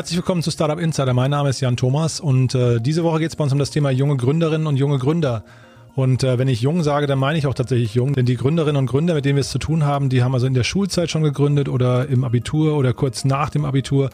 [0.00, 1.12] Herzlich willkommen zu Startup Insider.
[1.12, 3.68] Mein Name ist Jan Thomas und äh, diese Woche geht es bei uns um das
[3.68, 5.44] Thema junge Gründerinnen und junge Gründer.
[5.94, 8.78] Und äh, wenn ich jung sage, dann meine ich auch tatsächlich jung, denn die Gründerinnen
[8.78, 11.10] und Gründer, mit denen wir es zu tun haben, die haben also in der Schulzeit
[11.10, 14.08] schon gegründet oder im Abitur oder kurz nach dem Abitur.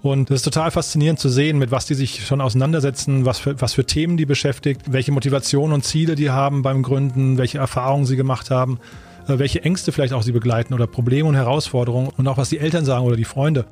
[0.00, 3.60] Und es ist total faszinierend zu sehen, mit was die sich schon auseinandersetzen, was für,
[3.60, 8.06] was für Themen die beschäftigt, welche Motivation und Ziele die haben beim Gründen, welche Erfahrungen
[8.06, 8.78] sie gemacht haben,
[9.26, 12.58] äh, welche Ängste vielleicht auch sie begleiten oder Probleme und Herausforderungen und auch was die
[12.58, 13.66] Eltern sagen oder die Freunde.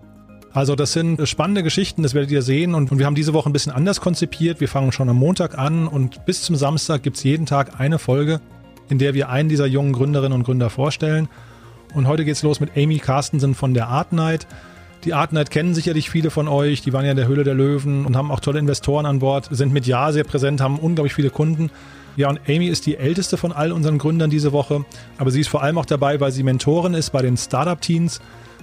[0.53, 2.75] Also das sind spannende Geschichten, das werdet ihr sehen.
[2.75, 4.61] Und, wir haben diese Woche ein bisschen anders konzipiert.
[4.61, 7.99] Wir fangen schon am Montag an und bis zum Samstag gibt es jeden Tag eine
[7.99, 8.41] Folge,
[8.89, 11.29] in der wir einen dieser jungen Gründerinnen und Gründer vorstellen.
[11.95, 14.47] Und heute geht's los mit Amy Carstensen von der Art Night.
[15.05, 16.83] Die Art Night kennen sicherlich viele von euch.
[16.83, 19.49] Die waren ja in der Höhle der Löwen und haben auch tolle Investoren an Bord,
[19.51, 21.71] sind mit Ja sehr präsent, haben unglaublich viele Kunden.
[22.17, 24.85] Ja, und Amy ist die älteste von all unseren Gründern diese Woche.
[25.17, 28.21] Aber sie ist vor allem auch dabei, weil sie Mentorin ist bei den Startup-Teams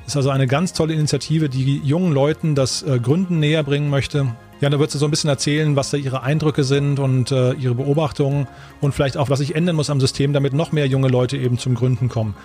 [0.08, 4.28] ist also eine ganz tolle Initiative, die jungen Leuten das äh, Gründen näher bringen möchte.
[4.62, 7.52] Ja, da wird sie so ein bisschen erzählen, was da ihre Eindrücke sind und äh,
[7.54, 8.48] ihre Beobachtungen
[8.82, 11.60] und vielleicht auch, was sich ändern muss am System, damit noch mehr junge Leute eben
[11.60, 12.36] zum Gründen kommen.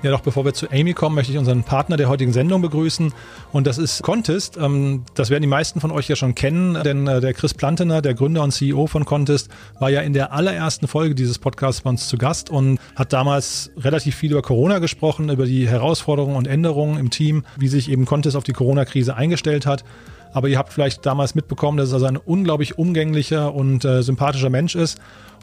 [0.00, 3.12] Ja, doch bevor wir zu Amy kommen, möchte ich unseren Partner der heutigen Sendung begrüßen.
[3.52, 4.56] Und das ist Contest.
[4.56, 8.00] Ähm, das werden die meisten von euch ja schon kennen, denn äh, der Chris Plantener,
[8.00, 9.48] der Gründer und CEO von Contest,
[9.80, 13.72] war ja in der allerersten Folge dieses Podcasts bei uns zu Gast und hat damals
[13.76, 18.04] relativ viel über Corona gesprochen, über die Herausforderungen und Änderungen im Team, wie sich eben
[18.04, 19.82] Contest auf die Corona-Krise eingestellt hat.
[20.32, 24.50] Aber ihr habt vielleicht damals mitbekommen, dass es also ein unglaublich umgänglicher und äh, sympathischer
[24.50, 24.98] Mensch ist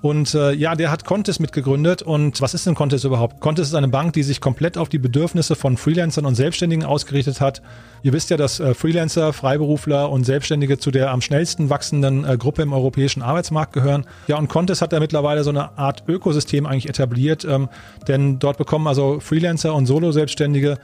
[0.06, 2.04] und äh, ja, der hat Contest mitgegründet.
[2.04, 3.40] Und was ist denn Contest überhaupt?
[3.40, 7.42] Contest ist eine Bank, die sich komplett auf die Bedürfnisse von Freelancern und Selbstständigen ausgerichtet
[7.42, 7.64] hat.
[8.04, 12.38] Ihr wisst ja, dass äh, Freelancer, Freiberufler und Selbstständige zu der am schnellsten wachsenden äh,
[12.38, 14.06] Gruppe im europäischen Arbeitsmarkt gehören.
[14.28, 17.70] Ja, und Contest hat da mittlerweile so eine Art Ökosystem eigentlich etabliert, ähm,
[18.08, 20.78] denn dort bekommen also Freelancer und Solo-Selbstständige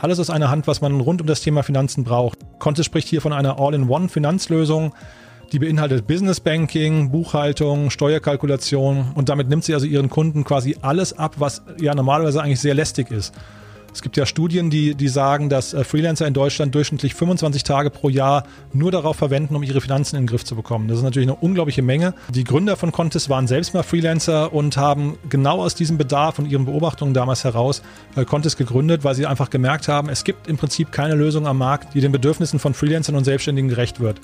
[0.00, 2.38] alles aus einer Hand, was man rund um das Thema Finanzen braucht.
[2.58, 4.92] Contest spricht hier von einer All-in-One-Finanzlösung
[5.52, 11.12] die beinhaltet Business Banking, Buchhaltung, Steuerkalkulation und damit nimmt sie also ihren Kunden quasi alles
[11.12, 13.34] ab, was ja normalerweise eigentlich sehr lästig ist.
[13.92, 17.90] Es gibt ja Studien, die, die sagen, dass äh, Freelancer in Deutschland durchschnittlich 25 Tage
[17.90, 20.88] pro Jahr nur darauf verwenden, um ihre Finanzen in den Griff zu bekommen.
[20.88, 22.14] Das ist natürlich eine unglaubliche Menge.
[22.28, 26.46] Die Gründer von Contest waren selbst mal Freelancer und haben genau aus diesem Bedarf und
[26.46, 27.82] ihren Beobachtungen damals heraus
[28.16, 31.58] äh, Contest gegründet, weil sie einfach gemerkt haben, es gibt im Prinzip keine Lösung am
[31.58, 34.20] Markt, die den Bedürfnissen von Freelancern und Selbstständigen gerecht wird.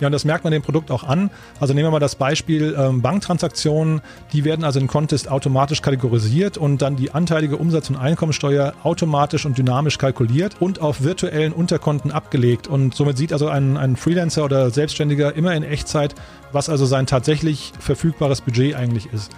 [0.00, 1.30] Ja, und das merkt man dem Produkt auch an.
[1.60, 4.00] Also nehmen wir mal das Beispiel ähm, Banktransaktionen.
[4.32, 9.46] Die werden also in Contest automatisch kategorisiert und dann die anteilige Umsatz- und Einkommensteuer automatisch
[9.46, 12.66] und dynamisch kalkuliert und auf virtuellen Unterkonten abgelegt.
[12.66, 16.14] Und somit sieht also ein, ein Freelancer oder Selbstständiger immer in Echtzeit,
[16.50, 19.30] was also sein tatsächlich verfügbares Budget eigentlich ist.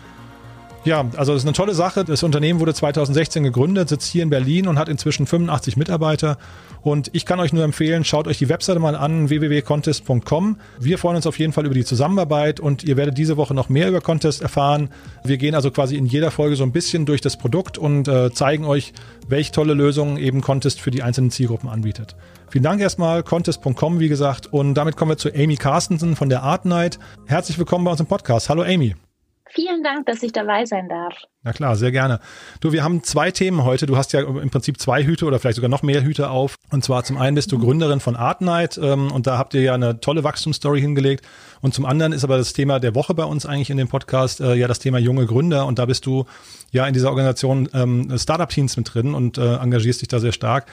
[0.87, 2.05] Ja, also das ist eine tolle Sache.
[2.05, 6.38] Das Unternehmen wurde 2016 gegründet, sitzt hier in Berlin und hat inzwischen 85 Mitarbeiter.
[6.82, 10.56] Und ich kann euch nur empfehlen, schaut euch die Webseite mal an, www.contest.com.
[10.78, 13.69] Wir freuen uns auf jeden Fall über die Zusammenarbeit und ihr werdet diese Woche noch
[13.69, 14.91] mehr über Contest erfahren.
[15.25, 18.31] Wir gehen also quasi in jeder Folge so ein bisschen durch das Produkt und äh,
[18.32, 18.92] zeigen euch,
[19.28, 22.16] welche tolle Lösungen eben Contest für die einzelnen Zielgruppen anbietet.
[22.48, 24.53] Vielen Dank erstmal, contest.com, wie gesagt.
[24.53, 26.98] Und damit kommen wir zu Amy Carstensen von der Art Night.
[27.26, 28.48] Herzlich willkommen bei uns im Podcast.
[28.48, 28.94] Hallo Amy.
[29.48, 31.14] Vielen Dank, dass ich dabei sein darf.
[31.42, 32.18] Na klar, sehr gerne.
[32.60, 33.86] Du, wir haben zwei Themen heute.
[33.86, 36.56] Du hast ja im Prinzip zwei Hüte oder vielleicht sogar noch mehr Hüte auf.
[36.70, 39.62] Und zwar zum einen bist du Gründerin von Art Night ähm, und da habt ihr
[39.62, 41.24] ja eine tolle Wachstumsstory hingelegt.
[41.60, 44.40] Und zum anderen ist aber das Thema der Woche bei uns eigentlich in dem Podcast
[44.40, 45.66] äh, ja das Thema junge Gründer.
[45.66, 46.26] Und da bist du
[46.72, 50.32] ja in dieser Organisation ähm, Startup Teams mit drin und äh, engagierst dich da sehr
[50.32, 50.66] stark.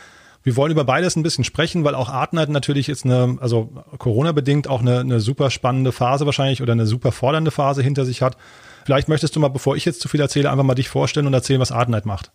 [0.44, 4.68] Wir wollen über beides ein bisschen sprechen, weil auch Artnight natürlich jetzt eine, also Corona-bedingt
[4.68, 8.36] auch eine, eine super spannende Phase wahrscheinlich oder eine super fordernde Phase hinter sich hat.
[8.86, 11.34] Vielleicht möchtest du mal, bevor ich jetzt zu viel erzähle, einfach mal dich vorstellen und
[11.34, 12.32] erzählen, was Artnight macht.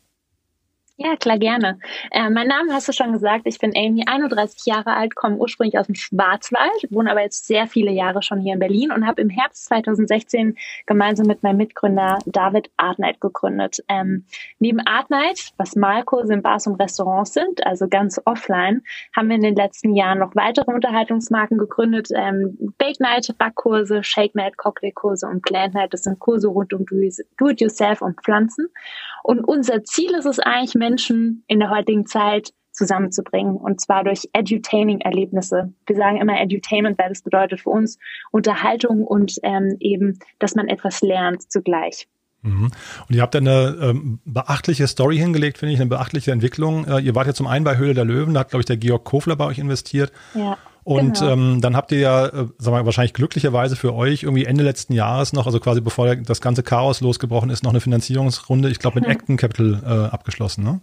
[1.00, 1.79] Ja, klar, gerne.
[2.11, 3.43] Äh, mein Name hast du schon gesagt.
[3.45, 7.69] Ich bin Amy, 31 Jahre alt, komme ursprünglich aus dem Schwarzwald, wohne aber jetzt sehr
[7.69, 10.56] viele Jahre schon hier in Berlin und habe im Herbst 2016
[10.87, 13.79] gemeinsam mit meinem Mitgründer David Artnight gegründet.
[13.87, 14.25] Ähm,
[14.59, 18.83] neben Artnight, was Malkurse in Bars und Restaurants sind, also ganz offline,
[19.15, 22.09] haben wir in den letzten Jahren noch weitere Unterhaltungsmarken gegründet.
[22.12, 25.94] Ähm, Bake Night, Backkurse, Shake Night, Cocktailkurse und Plant Night.
[25.94, 28.67] Das sind Kurse rund um Do-it-yourself und Pflanzen.
[29.23, 34.29] Und unser Ziel ist es eigentlich, Menschen in der heutigen Zeit zusammenzubringen und zwar durch
[34.32, 35.73] Edutaining-Erlebnisse.
[35.87, 37.99] Wir sagen immer Edutainment, weil das bedeutet für uns
[38.31, 42.06] Unterhaltung und ähm, eben, dass man etwas lernt zugleich.
[42.43, 42.70] Mhm.
[43.09, 46.87] Und ihr habt eine ähm, beachtliche Story hingelegt, finde ich, eine beachtliche Entwicklung.
[46.87, 48.76] Äh, ihr wart ja zum einen bei Höhle der Löwen, da hat, glaube ich, der
[48.76, 50.12] Georg Kofler bei euch investiert.
[50.35, 50.56] Ja.
[50.85, 51.33] Und genau.
[51.33, 54.93] ähm, dann habt ihr ja, äh, sagen wir wahrscheinlich glücklicherweise für euch irgendwie Ende letzten
[54.93, 59.01] Jahres noch, also quasi bevor das ganze Chaos losgebrochen ist, noch eine Finanzierungsrunde, ich glaube
[59.01, 59.09] mit.
[59.09, 60.81] Acton Capital äh, abgeschlossen, ne?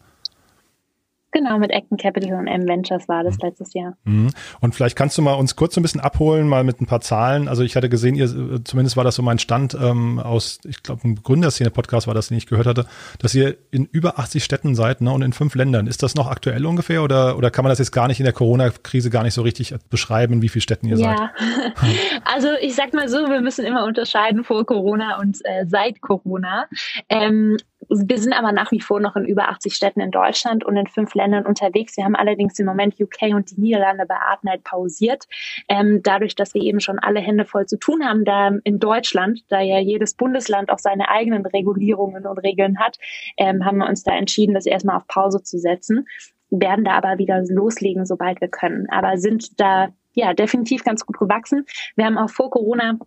[1.36, 3.50] Genau, mit Acton Capital und M Ventures war das mhm.
[3.50, 3.98] letztes Jahr.
[4.06, 4.30] Mhm.
[4.62, 7.02] Und vielleicht kannst du mal uns kurz so ein bisschen abholen, mal mit ein paar
[7.02, 7.50] Zahlen.
[7.50, 11.06] Also ich hatte gesehen, ihr, zumindest war das so mein Stand ähm, aus, ich glaube,
[11.06, 12.86] ein Gründerszene-Podcast war das, den ich gehört hatte,
[13.20, 15.88] dass ihr in über 80 Städten seid ne, und in fünf Ländern.
[15.88, 18.34] Ist das noch aktuell ungefähr oder, oder kann man das jetzt gar nicht in der
[18.34, 21.18] Corona-Krise gar nicht so richtig beschreiben, wie viele Städten ihr ja.
[21.18, 21.90] seid?
[22.24, 26.68] also ich sag mal so, wir müssen immer unterscheiden vor Corona und äh, seit Corona.
[27.10, 27.58] Ähm,
[27.90, 30.88] wir sind aber nach wie vor noch in über 80 Städten in Deutschland und in
[30.88, 31.98] fünf Ländern unterwegs.
[31.98, 35.26] Wir haben allerdings im Moment UK und die Niederlande bei Artnight pausiert.
[35.68, 39.44] Ähm, dadurch, dass wir eben schon alle Hände voll zu tun haben, da in Deutschland,
[39.50, 42.98] da ja jedes Bundesland auch seine eigenen Regulierungen und Regeln hat,
[43.38, 46.08] ähm, haben wir uns da entschieden, das erstmal auf Pause zu setzen,
[46.50, 48.88] werden da aber wieder loslegen, sobald wir können.
[48.90, 51.66] Aber sind da ja definitiv ganz gut gewachsen.
[51.96, 52.98] Wir haben auch vor Corona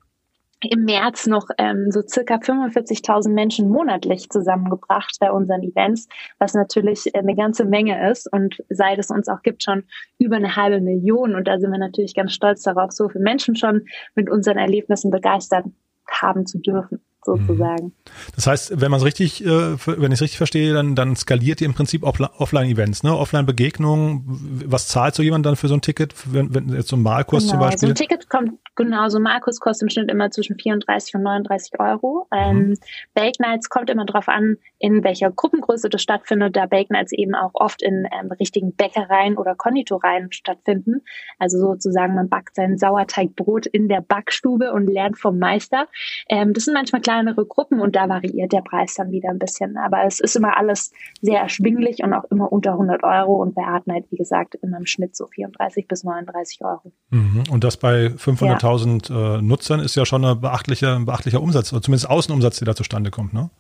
[0.61, 6.09] im März noch ähm, so circa 45.000 Menschen monatlich zusammengebracht bei unseren Events,
[6.39, 9.85] was natürlich eine ganze Menge ist und seit es uns auch gibt schon
[10.19, 13.55] über eine halbe Million und da sind wir natürlich ganz stolz darauf, so viele Menschen
[13.55, 15.67] schon mit unseren Erlebnissen begeistert
[16.11, 17.87] haben zu dürfen sozusagen.
[17.87, 17.93] Mhm.
[18.35, 21.61] Das heißt, wenn man es richtig, äh, wenn ich es richtig verstehe, dann, dann skaliert
[21.61, 23.17] ihr im Prinzip Offline-Events, ne?
[23.17, 24.63] Offline-Begegnungen.
[24.67, 27.45] Was zahlt so jemand dann für so ein Ticket, wenn, wenn jetzt so ein Malkurs
[27.45, 27.81] genau, zum Beispiel?
[27.81, 31.23] So ein Ticket kommt, genau, so ein Malkurs kostet im Schnitt immer zwischen 34 und
[31.23, 32.27] 39 Euro.
[32.33, 32.75] Ähm, mhm.
[33.13, 37.35] Bake Nights kommt immer darauf an, in welcher Gruppengröße das stattfindet, da Bake Nights eben
[37.35, 41.03] auch oft in ähm, richtigen Bäckereien oder Konditoreien stattfinden.
[41.39, 45.89] Also sozusagen, man backt sein Sauerteigbrot in der Backstube und lernt vom Meister.
[46.29, 49.77] Ähm, das sind manchmal kleinere Gruppen und da variiert der Preis dann wieder ein bisschen.
[49.77, 53.63] Aber es ist immer alles sehr erschwinglich und auch immer unter 100 Euro und bei
[53.63, 56.93] Artnight, wie gesagt, immer im Schnitt so 34 bis 39 Euro.
[57.11, 57.43] Mhm.
[57.51, 58.68] Und das bei 500.000 ja.
[59.11, 63.11] Äh, Nutzern ist ja schon ein beachtlicher, beachtlicher Umsatz, oder zumindest Außenumsatz, der da zustande
[63.11, 63.51] kommt, ne?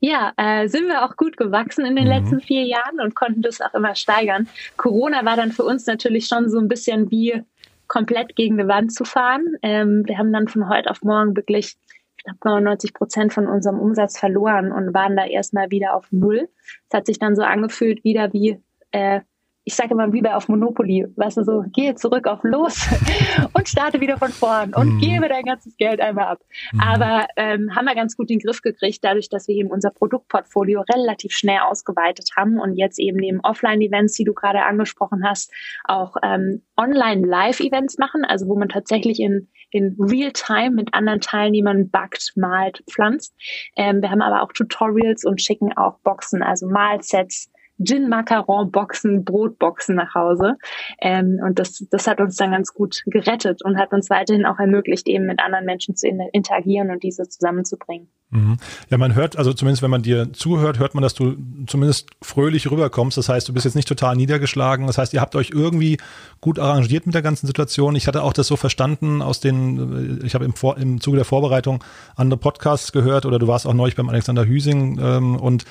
[0.00, 2.10] Ja, äh, sind wir auch gut gewachsen in den mhm.
[2.10, 4.46] letzten vier Jahren und konnten das auch immer steigern.
[4.76, 7.42] Corona war dann für uns natürlich schon so ein bisschen wie
[7.88, 9.56] komplett gegen die Wand zu fahren.
[9.62, 11.76] Ähm, wir haben dann von heute auf morgen wirklich
[12.22, 16.48] knapp 99 Prozent von unserem Umsatz verloren und waren da erstmal wieder auf Null.
[16.88, 18.58] Es hat sich dann so angefühlt wieder wie,
[18.90, 19.20] äh,
[19.68, 22.86] ich sage immer wie bei auf Monopoly, weißt du, so, gehe zurück auf los
[23.52, 24.98] und starte wieder von vorn und mhm.
[25.00, 26.38] gebe dein ganzes Geld einmal ab.
[26.72, 26.80] Mhm.
[26.80, 30.82] Aber ähm, haben wir ganz gut den Griff gekriegt, dadurch, dass wir eben unser Produktportfolio
[30.82, 35.52] relativ schnell ausgeweitet haben und jetzt eben neben Offline-Events, die du gerade angesprochen hast,
[35.82, 42.32] auch ähm, Online-Live-Events machen, also wo man tatsächlich in in Real-Time mit anderen Teilnehmern backt,
[42.36, 43.34] malt, pflanzt.
[43.74, 50.14] Ähm, wir haben aber auch Tutorials und schicken auch Boxen, also Malsets, Gin-Macaron-Boxen, Brotboxen nach
[50.14, 50.56] Hause.
[51.00, 54.58] Ähm, und das, das hat uns dann ganz gut gerettet und hat uns weiterhin auch
[54.58, 58.08] ermöglicht, eben mit anderen Menschen zu interagieren und diese zusammenzubringen.
[58.30, 58.56] Mhm.
[58.90, 61.36] Ja, man hört, also zumindest wenn man dir zuhört, hört man, dass du
[61.66, 63.16] zumindest fröhlich rüberkommst.
[63.16, 64.86] Das heißt, du bist jetzt nicht total niedergeschlagen.
[64.86, 65.98] Das heißt, ihr habt euch irgendwie
[66.40, 67.94] gut arrangiert mit der ganzen Situation.
[67.94, 71.24] Ich hatte auch das so verstanden aus den, ich habe im, Vor im Zuge der
[71.24, 71.84] Vorbereitung
[72.16, 75.64] andere Podcasts gehört oder du warst auch neulich beim Alexander Hüsing ähm, und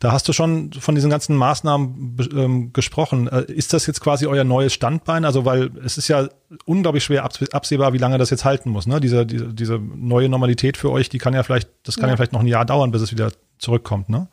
[0.00, 3.28] da hast du schon von diesen ganzen Maßnahmen ähm, gesprochen.
[3.28, 5.26] Äh, ist das jetzt quasi euer neues Standbein?
[5.26, 6.28] Also, weil es ist ja
[6.64, 8.86] unglaublich schwer absehbar, wie lange das jetzt halten muss.
[8.86, 8.98] Ne?
[8.98, 12.14] Diese, diese, diese neue Normalität für euch, die kann ja vielleicht, das kann ja.
[12.14, 14.26] ja vielleicht noch ein Jahr dauern, bis es wieder zurückkommt, ne?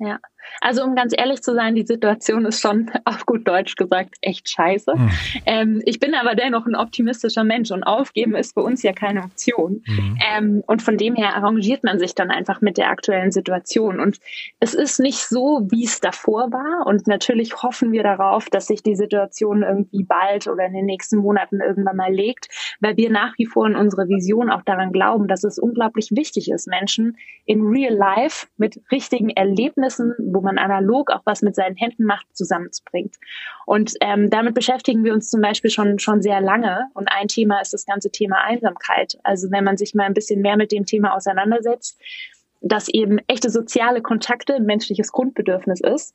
[0.00, 0.18] Ja,
[0.60, 4.48] also um ganz ehrlich zu sein, die Situation ist schon auf gut Deutsch gesagt echt
[4.48, 4.94] scheiße.
[4.94, 5.10] Mhm.
[5.46, 9.22] Ähm, ich bin aber dennoch ein optimistischer Mensch und aufgeben ist für uns ja keine
[9.22, 9.82] Option.
[9.86, 10.18] Mhm.
[10.36, 14.00] Ähm, und von dem her arrangiert man sich dann einfach mit der aktuellen Situation.
[14.00, 14.18] Und
[14.60, 16.86] es ist nicht so, wie es davor war.
[16.86, 21.18] Und natürlich hoffen wir darauf, dass sich die Situation irgendwie bald oder in den nächsten
[21.18, 22.48] Monaten irgendwann mal legt,
[22.80, 26.50] weil wir nach wie vor in unserer Vision auch daran glauben, dass es unglaublich wichtig
[26.50, 31.76] ist, Menschen in real life mit richtigen Erlebnissen, wo man analog auch was mit seinen
[31.76, 33.16] Händen macht, zusammenzubringt.
[33.66, 36.86] Und ähm, damit beschäftigen wir uns zum Beispiel schon, schon sehr lange.
[36.94, 39.18] Und ein Thema ist das ganze Thema Einsamkeit.
[39.22, 42.00] Also wenn man sich mal ein bisschen mehr mit dem Thema auseinandersetzt,
[42.60, 46.14] dass eben echte soziale Kontakte ein menschliches Grundbedürfnis ist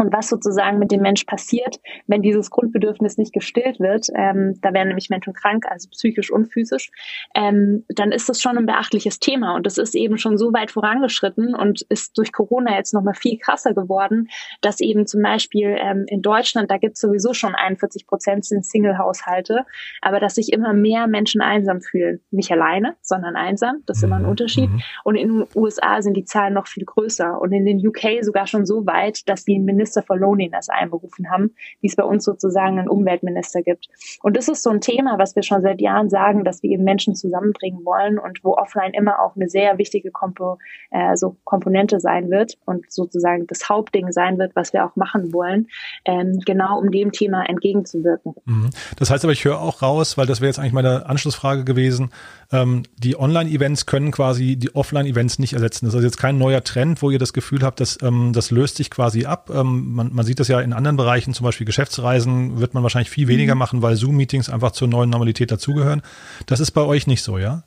[0.00, 1.76] und was sozusagen mit dem Mensch passiert,
[2.06, 6.46] wenn dieses Grundbedürfnis nicht gestillt wird, ähm, da werden nämlich Menschen krank, also psychisch und
[6.46, 6.90] physisch,
[7.34, 10.70] ähm, dann ist das schon ein beachtliches Thema und das ist eben schon so weit
[10.70, 14.28] vorangeschritten und ist durch Corona jetzt nochmal viel krasser geworden,
[14.60, 18.64] dass eben zum Beispiel ähm, in Deutschland, da gibt es sowieso schon 41 Prozent sind
[18.64, 19.64] Single-Haushalte,
[20.00, 22.20] aber dass sich immer mehr Menschen einsam fühlen.
[22.30, 24.30] Nicht alleine, sondern einsam, das ist immer ein mhm.
[24.30, 24.70] Unterschied.
[24.70, 24.82] Mhm.
[25.04, 28.46] Und in den USA sind die Zahlen noch viel größer und in den UK sogar
[28.46, 32.24] schon so weit, dass die Minister Minister for Loneliness einberufen haben, wie es bei uns
[32.24, 33.88] sozusagen einen Umweltminister gibt.
[34.22, 36.84] Und das ist so ein Thema, was wir schon seit Jahren sagen, dass wir eben
[36.84, 40.58] Menschen zusammenbringen wollen und wo offline immer auch eine sehr wichtige Kompo,
[40.90, 45.32] äh, so Komponente sein wird und sozusagen das Hauptding sein wird, was wir auch machen
[45.32, 45.66] wollen,
[46.04, 48.34] ähm, genau um dem Thema entgegenzuwirken.
[48.44, 48.70] Mhm.
[48.96, 52.10] Das heißt aber, ich höre auch raus, weil das wäre jetzt eigentlich meine Anschlussfrage gewesen,
[52.52, 55.86] ähm, die Online-Events können quasi die Offline-Events nicht ersetzen.
[55.86, 58.50] Das ist also jetzt kein neuer Trend, wo ihr das Gefühl habt, dass ähm, das
[58.50, 59.50] löst sich quasi ab.
[59.80, 63.28] Man, man sieht das ja in anderen Bereichen, zum Beispiel Geschäftsreisen wird man wahrscheinlich viel
[63.28, 63.58] weniger mhm.
[63.58, 66.02] machen, weil Zoom-Meetings einfach zur neuen Normalität dazugehören.
[66.46, 67.64] Das ist bei euch nicht so, ja?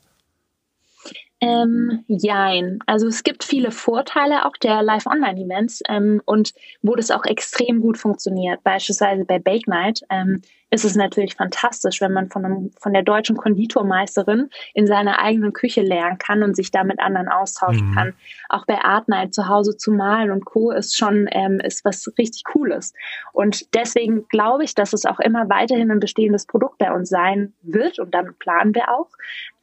[1.40, 2.78] Ähm, jein.
[2.86, 7.98] Also es gibt viele Vorteile auch der Live-Online-Events ähm, und wo das auch extrem gut
[7.98, 8.62] funktioniert.
[8.64, 10.40] Beispielsweise bei Bake Night ähm,
[10.70, 15.52] ist es natürlich fantastisch, wenn man von, einem, von der deutschen Konditormeisterin in seiner eigenen
[15.52, 17.94] Küche lernen kann und sich da mit anderen austauschen mhm.
[17.94, 18.14] kann.
[18.48, 20.72] Auch bei Art Night zu Hause zu malen und Co.
[20.72, 22.92] ist schon ähm, ist was richtig Cooles.
[23.32, 27.52] Und deswegen glaube ich, dass es auch immer weiterhin ein bestehendes Produkt bei uns sein
[27.62, 29.08] wird und damit planen wir auch.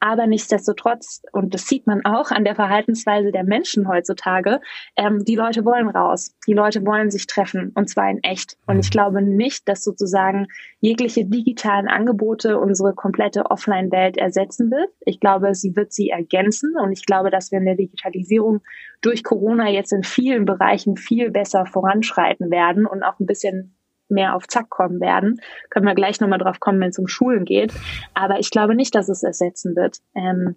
[0.00, 4.60] Aber nichtsdestotrotz, und das sieht man auch an der Verhaltensweise der Menschen heutzutage,
[4.96, 6.34] ähm, die Leute wollen raus.
[6.46, 8.56] Die Leute wollen sich treffen und zwar in echt.
[8.66, 8.90] Und ich mhm.
[8.90, 10.48] glaube nicht, dass sozusagen
[10.80, 14.90] jegliche jegliche digitalen Angebote unsere komplette Offline-Welt ersetzen wird.
[15.00, 18.60] Ich glaube, sie wird sie ergänzen und ich glaube, dass wir in der Digitalisierung
[19.00, 23.74] durch Corona jetzt in vielen Bereichen viel besser voranschreiten werden und auch ein bisschen
[24.10, 25.40] mehr auf Zack kommen werden.
[25.70, 27.72] Können wir gleich nochmal drauf kommen, wenn es um Schulen geht.
[28.12, 29.96] Aber ich glaube nicht, dass es ersetzen wird.
[30.14, 30.56] Ähm,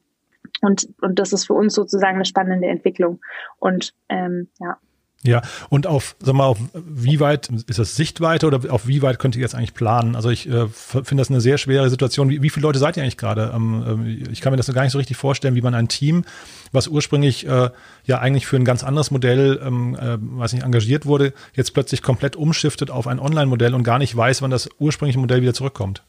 [0.61, 3.21] und, und das ist für uns sozusagen eine spannende Entwicklung.
[3.57, 4.77] Und ähm, ja.
[5.25, 9.19] Ja, und auf, sag mal, auf wie weit ist das Sichtweite oder auf wie weit
[9.19, 10.15] könnt ihr jetzt eigentlich planen?
[10.15, 12.29] Also ich äh, finde das eine sehr schwere Situation.
[12.29, 13.51] Wie, wie viele Leute seid ihr eigentlich gerade?
[13.53, 16.25] Ähm, äh, ich kann mir das gar nicht so richtig vorstellen, wie man ein Team,
[16.71, 17.69] was ursprünglich äh,
[18.05, 22.01] ja eigentlich für ein ganz anderes Modell, ähm, äh, weiß nicht, engagiert wurde, jetzt plötzlich
[22.01, 26.03] komplett umschiftet auf ein Online-Modell und gar nicht weiß, wann das ursprüngliche Modell wieder zurückkommt.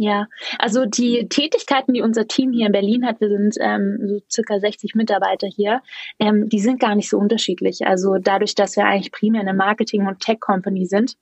[0.00, 0.28] Ja,
[0.60, 4.60] also die Tätigkeiten, die unser Team hier in Berlin hat, wir sind ähm, so circa
[4.60, 5.82] 60 Mitarbeiter hier,
[6.20, 7.84] ähm, die sind gar nicht so unterschiedlich.
[7.84, 11.16] Also dadurch, dass wir eigentlich primär eine Marketing- und Tech-Company sind,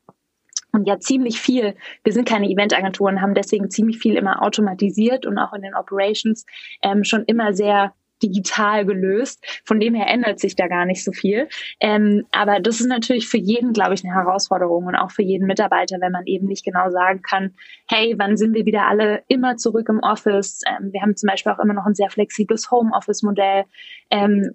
[0.73, 5.39] und ja ziemlich viel, wir sind keine Eventagenturen, haben deswegen ziemlich viel immer automatisiert und
[5.39, 6.45] auch in den Operations
[6.83, 9.45] ähm, schon immer sehr digital gelöst.
[9.65, 11.49] Von dem her ändert sich da gar nicht so viel.
[11.81, 15.47] Ähm, aber das ist natürlich für jeden, glaube ich, eine Herausforderung und auch für jeden
[15.47, 17.55] Mitarbeiter, wenn man eben nicht genau sagen kann,
[17.89, 20.61] hey, wann sind wir wieder alle immer zurück im Office?
[20.67, 23.65] Ähm, wir haben zum Beispiel auch immer noch ein sehr flexibles Homeoffice-Modell.
[24.11, 24.55] Ähm,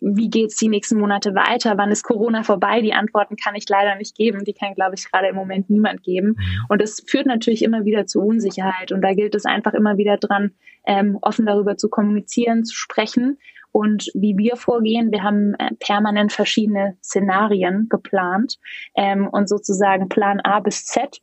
[0.00, 1.78] wie geht's die nächsten Monate weiter?
[1.78, 2.80] Wann ist Corona vorbei?
[2.80, 4.44] Die Antworten kann ich leider nicht geben.
[4.44, 6.28] Die kann, glaube ich, gerade im Moment niemand geben.
[6.28, 6.66] Mhm.
[6.68, 8.90] Und das führt natürlich immer wieder zu Unsicherheit.
[8.90, 10.52] Und da gilt es einfach immer wieder dran,
[10.86, 13.38] ähm, offen darüber zu kommunizieren, zu sprechen
[13.72, 15.10] und wie wir vorgehen.
[15.10, 18.58] Wir haben äh, permanent verschiedene Szenarien geplant
[18.94, 21.20] ähm, und sozusagen Plan A bis Z.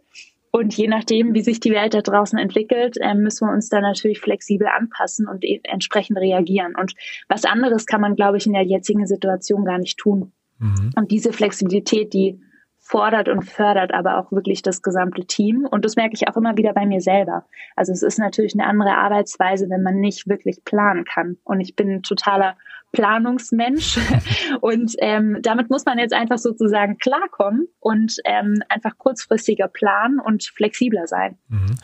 [0.51, 3.81] Und je nachdem, wie sich die Welt da draußen entwickelt, äh, müssen wir uns da
[3.81, 6.73] natürlich flexibel anpassen und e entsprechend reagieren.
[6.75, 6.95] Und
[7.27, 10.31] was anderes kann man, glaube ich, in der jetzigen Situation gar nicht tun.
[10.57, 10.91] Mhm.
[10.95, 12.41] Und diese Flexibilität, die
[12.89, 15.67] fordert und fördert aber auch wirklich das gesamte Team.
[15.69, 17.45] Und das merke ich auch immer wieder bei mir selber.
[17.75, 21.37] Also es ist natürlich eine andere Arbeitsweise, wenn man nicht wirklich planen kann.
[21.43, 22.57] Und ich bin totaler
[22.91, 23.99] Planungsmensch.
[24.61, 30.43] und ähm, damit muss man jetzt einfach sozusagen klarkommen und ähm, einfach kurzfristiger planen und
[30.43, 31.37] flexibler sein.
[31.47, 31.75] Mhm.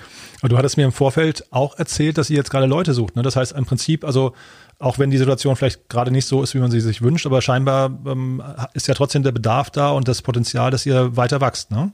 [0.41, 3.15] Aber du hattest mir im Vorfeld auch erzählt, dass ihr jetzt gerade Leute sucht.
[3.15, 3.21] Ne?
[3.21, 4.33] Das heißt im Prinzip, also
[4.79, 7.41] auch wenn die Situation vielleicht gerade nicht so ist, wie man sie sich wünscht, aber
[7.41, 8.43] scheinbar ähm,
[8.73, 11.91] ist ja trotzdem der Bedarf da und das Potenzial, dass ihr weiter wächst, ne?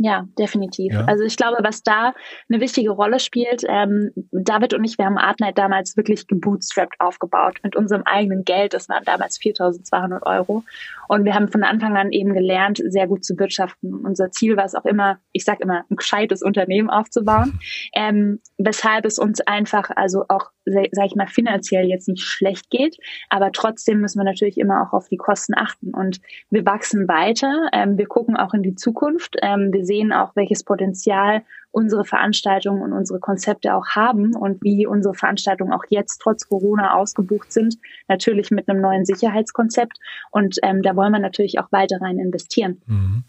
[0.00, 0.92] Ja, definitiv.
[0.92, 1.04] Ja.
[1.06, 2.14] Also ich glaube, was da
[2.48, 7.58] eine wichtige Rolle spielt, ähm, David und ich, wir haben Artnight damals wirklich gebootstrapped aufgebaut
[7.64, 8.74] mit unserem eigenen Geld.
[8.74, 10.62] Das waren damals 4.200 Euro.
[11.08, 13.92] Und wir haben von Anfang an eben gelernt, sehr gut zu wirtschaften.
[14.06, 17.58] Unser Ziel war es auch immer, ich sage immer, ein gescheites Unternehmen aufzubauen,
[17.92, 22.98] ähm, weshalb es uns einfach also auch sage ich mal, finanziell jetzt nicht schlecht geht.
[23.28, 25.94] Aber trotzdem müssen wir natürlich immer auch auf die Kosten achten.
[25.94, 26.20] Und
[26.50, 27.68] wir wachsen weiter.
[27.72, 29.36] Ähm, wir gucken auch in die Zukunft.
[29.42, 34.86] Ähm, wir sehen auch, welches Potenzial unsere Veranstaltungen und unsere Konzepte auch haben und wie
[34.86, 37.76] unsere Veranstaltungen auch jetzt trotz Corona ausgebucht sind,
[38.08, 39.98] natürlich mit einem neuen Sicherheitskonzept.
[40.30, 42.80] Und ähm, da wollen wir natürlich auch weiter rein investieren.
[42.86, 43.24] Mhm.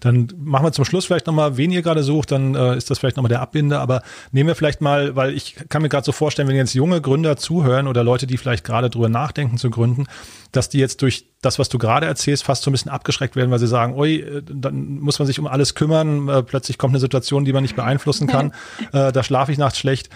[0.00, 2.98] Dann machen wir zum Schluss vielleicht nochmal, wen ihr gerade sucht, dann äh, ist das
[2.98, 6.12] vielleicht nochmal der Abbinder, aber nehmen wir vielleicht mal, weil ich kann mir gerade so
[6.12, 10.06] vorstellen, wenn jetzt junge Gründer zuhören oder Leute, die vielleicht gerade drüber nachdenken zu gründen,
[10.52, 13.50] dass die jetzt durch das, was du gerade erzählst, fast so ein bisschen abgeschreckt werden,
[13.50, 16.92] weil sie sagen, ui, äh, dann muss man sich um alles kümmern, äh, plötzlich kommt
[16.92, 18.52] eine Situation, die man nicht beeinflussen kann,
[18.92, 20.08] äh, da schlafe ich nachts schlecht.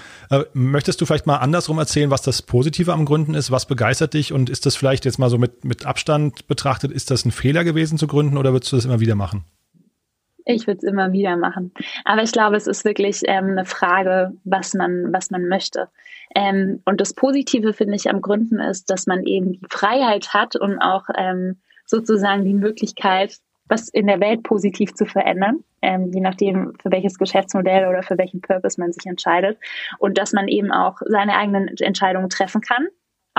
[0.52, 4.32] Möchtest du vielleicht mal andersrum erzählen, was das Positive am Gründen ist, was begeistert dich
[4.32, 7.64] und ist das vielleicht jetzt mal so mit, mit Abstand betrachtet, ist das ein Fehler
[7.64, 9.44] gewesen zu gründen oder würdest du das immer wieder machen?
[10.50, 11.72] Ich würde es immer wieder machen.
[12.06, 15.88] Aber ich glaube, es ist wirklich ähm, eine Frage, was man, was man möchte.
[16.34, 20.56] Ähm, und das Positive finde ich am Gründen ist, dass man eben die Freiheit hat
[20.56, 23.36] und auch ähm, sozusagen die Möglichkeit,
[23.68, 28.16] was in der Welt positiv zu verändern, ähm, je nachdem, für welches Geschäftsmodell oder für
[28.16, 29.58] welchen Purpose man sich entscheidet.
[29.98, 32.88] Und dass man eben auch seine eigenen Entscheidungen treffen kann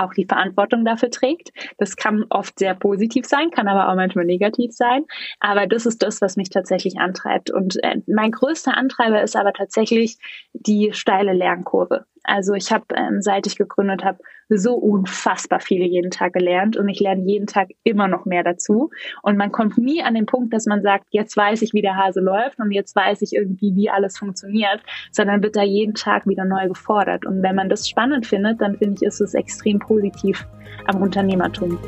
[0.00, 1.50] auch die Verantwortung dafür trägt.
[1.78, 5.04] Das kann oft sehr positiv sein, kann aber auch manchmal negativ sein.
[5.40, 7.50] Aber das ist das, was mich tatsächlich antreibt.
[7.50, 10.18] Und äh, mein größter Antreiber ist aber tatsächlich
[10.52, 12.06] die steile Lernkurve.
[12.24, 16.88] Also ich habe, ähm, seit ich gegründet habe, so unfassbar viel jeden Tag gelernt und
[16.88, 18.90] ich lerne jeden Tag immer noch mehr dazu.
[19.22, 21.96] Und man kommt nie an den Punkt, dass man sagt, jetzt weiß ich, wie der
[21.96, 26.26] Hase läuft und jetzt weiß ich irgendwie, wie alles funktioniert, sondern wird da jeden Tag
[26.26, 27.24] wieder neu gefordert.
[27.24, 30.46] Und wenn man das spannend findet, dann finde ich, ist es extrem positiv
[30.86, 31.78] am Unternehmertum.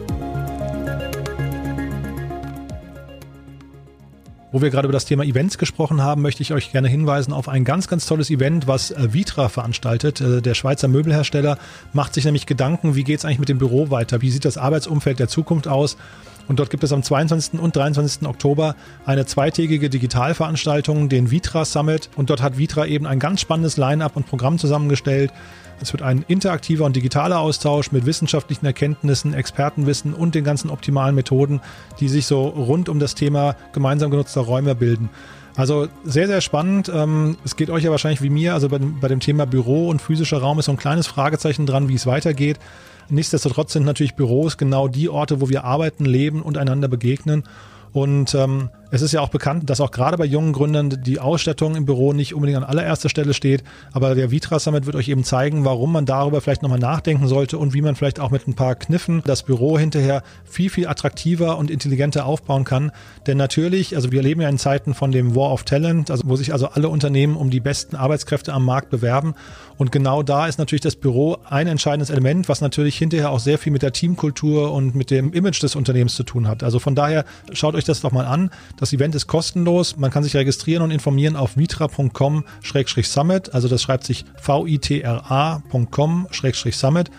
[4.52, 7.48] Wo wir gerade über das Thema Events gesprochen haben, möchte ich euch gerne hinweisen auf
[7.48, 10.20] ein ganz, ganz tolles Event, was äh, Vitra veranstaltet.
[10.20, 11.56] Äh, der Schweizer Möbelhersteller
[11.94, 14.20] macht sich nämlich Gedanken, wie geht es eigentlich mit dem Büro weiter?
[14.20, 15.96] Wie sieht das Arbeitsumfeld der Zukunft aus?
[16.48, 17.58] Und dort gibt es am 22.
[17.60, 18.28] und 23.
[18.28, 22.10] Oktober eine zweitägige Digitalveranstaltung, den Vitra Summit.
[22.16, 25.32] Und dort hat Vitra eben ein ganz spannendes Line-up und Programm zusammengestellt.
[25.80, 31.14] Es wird ein interaktiver und digitaler Austausch mit wissenschaftlichen Erkenntnissen, Expertenwissen und den ganzen optimalen
[31.14, 31.60] Methoden,
[32.00, 35.10] die sich so rund um das Thema gemeinsam genutzter Räume bilden.
[35.56, 36.90] Also sehr, sehr spannend.
[36.94, 40.38] Ähm, es geht euch ja wahrscheinlich wie mir, also bei dem, Thema Büro und physischer
[40.38, 42.58] Raum ist so ein kleines Fragezeichen dran, wie es weitergeht.
[43.10, 47.44] Nichtsdestotrotz sind natürlich Büros genau die Orte, wo wir arbeiten, leben und einander begegnen.
[47.92, 51.76] Und ähm, es ist ja auch bekannt, dass auch gerade bei jungen Gründern die Ausstattung
[51.76, 53.64] im Büro nicht unbedingt an allererster Stelle steht.
[53.92, 57.56] Aber der Vitra Summit wird euch eben zeigen, warum man darüber vielleicht nochmal nachdenken sollte
[57.56, 61.56] und wie man vielleicht auch mit ein paar Kniffen das Büro hinterher viel, viel attraktiver
[61.56, 62.92] und intelligenter aufbauen kann.
[63.26, 66.36] Denn natürlich, also wir leben ja in Zeiten von dem War of Talent, also wo
[66.36, 69.32] sich also alle Unternehmen um die besten Arbeitskräfte am Markt bewerben.
[69.78, 73.56] Und genau da ist natürlich das Büro ein entscheidendes Element, was natürlich hinterher auch sehr
[73.56, 76.62] viel mit der Teamkultur und mit dem Image des Unternehmens zu tun hat.
[76.62, 78.50] Also von daher schaut euch das doch mal an.
[78.82, 79.96] Das Event ist kostenlos.
[79.96, 83.54] Man kann sich registrieren und informieren auf vitra.com-summit.
[83.54, 87.10] Also das schreibt sich vitra.com-summit.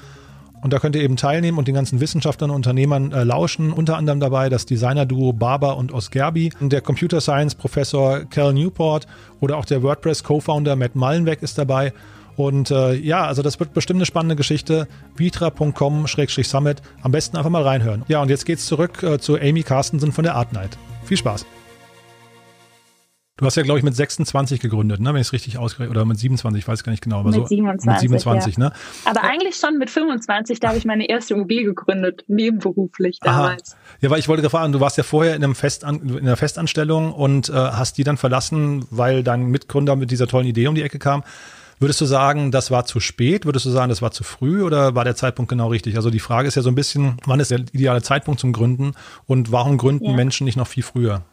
[0.61, 3.71] Und da könnt ihr eben teilnehmen und den ganzen Wissenschaftlern und Unternehmern äh, lauschen.
[3.71, 9.07] Unter anderem dabei das Designer-Duo Barber und Osgerbi, der Computer Science Professor Cal Newport
[9.39, 11.93] oder auch der WordPress Co-Founder Matt Mullenweg ist dabei.
[12.35, 14.89] Und äh, ja, also das wird bestimmt eine spannende Geschichte.
[15.15, 16.81] vitra.com-summit.
[17.03, 18.03] Am besten einfach mal reinhören.
[18.09, 20.77] Ja, und jetzt geht's zurück äh, zu Amy Carstensen von der Art Night.
[21.05, 21.45] Viel Spaß.
[23.35, 25.09] Du hast ja, glaube ich, mit 26 gegründet, ne?
[25.09, 27.21] wenn ich es richtig ausgerechnet oder mit 27, ich weiß gar nicht genau.
[27.21, 28.09] Aber mit so, 27.
[28.09, 28.65] Mit 27, ja.
[28.65, 28.73] ne?
[29.05, 33.73] Aber eigentlich schon mit 25, da habe ich meine erste UB gegründet, nebenberuflich damals.
[33.73, 33.79] Aha.
[34.01, 37.11] Ja, weil ich wollte fragen, du warst ja vorher in, einem Festan in einer Festanstellung
[37.11, 40.83] und äh, hast die dann verlassen, weil dein Mitgründer mit dieser tollen Idee um die
[40.83, 41.23] Ecke kam.
[41.79, 43.45] Würdest du sagen, das war zu spät?
[43.45, 45.95] Würdest du sagen, das war zu früh oder war der Zeitpunkt genau richtig?
[45.95, 48.93] Also die Frage ist ja so ein bisschen, wann ist der ideale Zeitpunkt zum Gründen
[49.25, 50.15] und warum gründen ja.
[50.15, 51.23] Menschen nicht noch viel früher?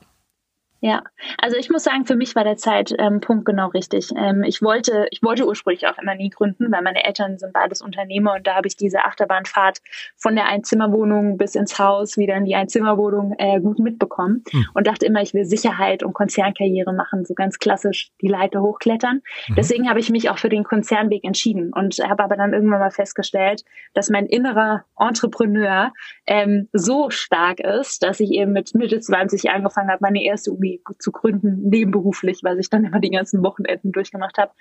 [0.82, 1.02] Ja,
[1.36, 4.10] also ich muss sagen, für mich war der Zeitpunkt ähm, genau richtig.
[4.16, 7.82] Ähm, ich wollte, ich wollte ursprünglich auch immer nie gründen, weil meine Eltern sind beides
[7.82, 9.80] Unternehmer und da habe ich diese Achterbahnfahrt
[10.16, 14.66] von der Einzimmerwohnung bis ins Haus, wieder in die Einzimmerwohnung äh, gut mitbekommen hm.
[14.72, 19.20] und dachte immer, ich will Sicherheit und Konzernkarriere machen, so ganz klassisch die Leiter hochklettern.
[19.48, 19.54] Mhm.
[19.56, 22.90] Deswegen habe ich mich auch für den Konzernweg entschieden und habe aber dann irgendwann mal
[22.90, 25.92] festgestellt, dass mein innerer Entrepreneur
[26.26, 30.69] ähm, so stark ist, dass ich eben mit Mitte 20 angefangen habe, meine erste UB
[30.74, 34.52] irgendwie zu gründen, nebenberuflich, weil ich dann immer die ganzen Wochenenden durchgemacht habe.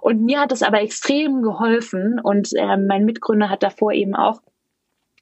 [0.00, 4.40] Und mir hat es aber extrem geholfen und äh, mein Mitgründer hat davor eben auch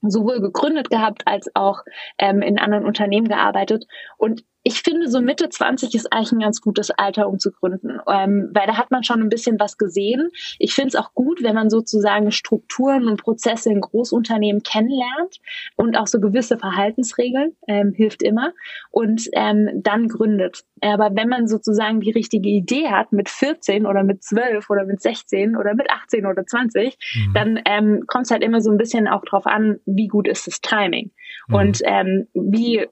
[0.03, 1.83] sowohl gegründet gehabt als auch
[2.19, 3.87] ähm, in anderen Unternehmen gearbeitet.
[4.17, 7.99] Und ich finde, so Mitte 20 ist eigentlich ein ganz gutes Alter, um zu gründen,
[8.09, 10.31] ähm, weil da hat man schon ein bisschen was gesehen.
[10.59, 15.41] Ich finde es auch gut, wenn man sozusagen Strukturen und Prozesse in Großunternehmen kennenlernt
[15.77, 18.53] und auch so gewisse Verhaltensregeln, ähm, hilft immer,
[18.91, 20.65] und ähm, dann gründet.
[20.81, 25.01] Aber wenn man sozusagen die richtige Idee hat mit 14 oder mit 12 oder mit
[25.01, 27.35] 16 oder mit 18 oder 20, mhm.
[27.35, 30.47] dann ähm, kommt es halt immer so ein bisschen auch drauf an, wie gut ist
[30.47, 31.11] das Timing
[31.49, 31.55] mhm.
[31.55, 32.87] und ähm, wie,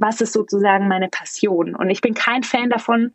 [0.00, 1.74] was ist sozusagen meine Passion.
[1.74, 3.12] Und ich bin kein Fan davon,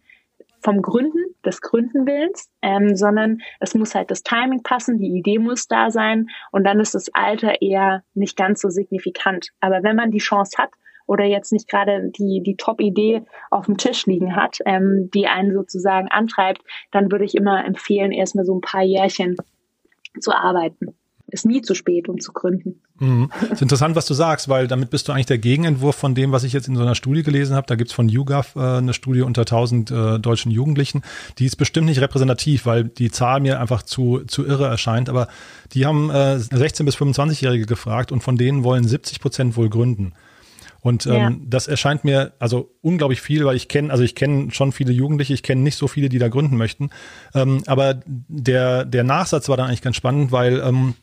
[0.61, 5.67] vom Gründen, des Gründenwillens, ähm, sondern es muss halt das Timing passen, die Idee muss
[5.67, 9.49] da sein und dann ist das Alter eher nicht ganz so signifikant.
[9.61, 10.71] Aber wenn man die Chance hat
[11.07, 15.53] oder jetzt nicht gerade die, die Top-Idee auf dem Tisch liegen hat, ähm, die einen
[15.53, 19.37] sozusagen antreibt, dann würde ich immer empfehlen, erstmal so ein paar Jährchen
[20.19, 20.93] zu arbeiten
[21.31, 22.81] ist nie zu spät, um zu gründen.
[22.99, 23.31] Mhm.
[23.51, 26.43] Ist interessant, was du sagst, weil damit bist du eigentlich der Gegenentwurf von dem, was
[26.43, 27.67] ich jetzt in so einer Studie gelesen habe.
[27.67, 31.01] Da gibt's von YouGov äh, eine Studie unter 1000 äh, deutschen Jugendlichen.
[31.37, 35.09] Die ist bestimmt nicht repräsentativ, weil die Zahl mir einfach zu, zu irre erscheint.
[35.09, 35.27] Aber
[35.73, 40.13] die haben äh, 16- bis 25-Jährige gefragt und von denen wollen 70 Prozent wohl gründen.
[40.81, 41.31] Und ähm, ja.
[41.45, 45.33] das erscheint mir also unglaublich viel, weil ich kenne, also ich kenne schon viele Jugendliche,
[45.33, 46.89] ich kenne nicht so viele, die da gründen möchten.
[47.33, 50.95] Ähm, aber der, der Nachsatz war dann eigentlich ganz spannend, weil ähm,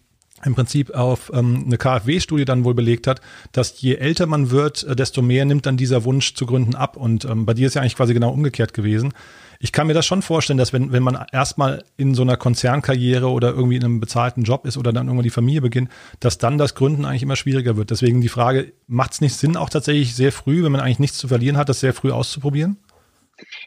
[0.45, 3.21] im Prinzip auf ähm, eine KfW-Studie dann wohl belegt hat,
[3.53, 6.97] dass je älter man wird, äh, desto mehr nimmt dann dieser Wunsch zu gründen ab.
[6.97, 9.15] Und ähm, bei dir ist ja eigentlich quasi genau umgekehrt gewesen.
[9.59, 13.29] Ich kann mir das schon vorstellen, dass wenn, wenn man erstmal in so einer Konzernkarriere
[13.31, 16.59] oder irgendwie in einem bezahlten Job ist oder dann irgendwann die Familie beginnt, dass dann
[16.59, 17.91] das Gründen eigentlich immer schwieriger wird.
[17.91, 21.17] Deswegen die Frage, macht es nicht Sinn, auch tatsächlich sehr früh, wenn man eigentlich nichts
[21.17, 22.77] zu verlieren hat, das sehr früh auszuprobieren?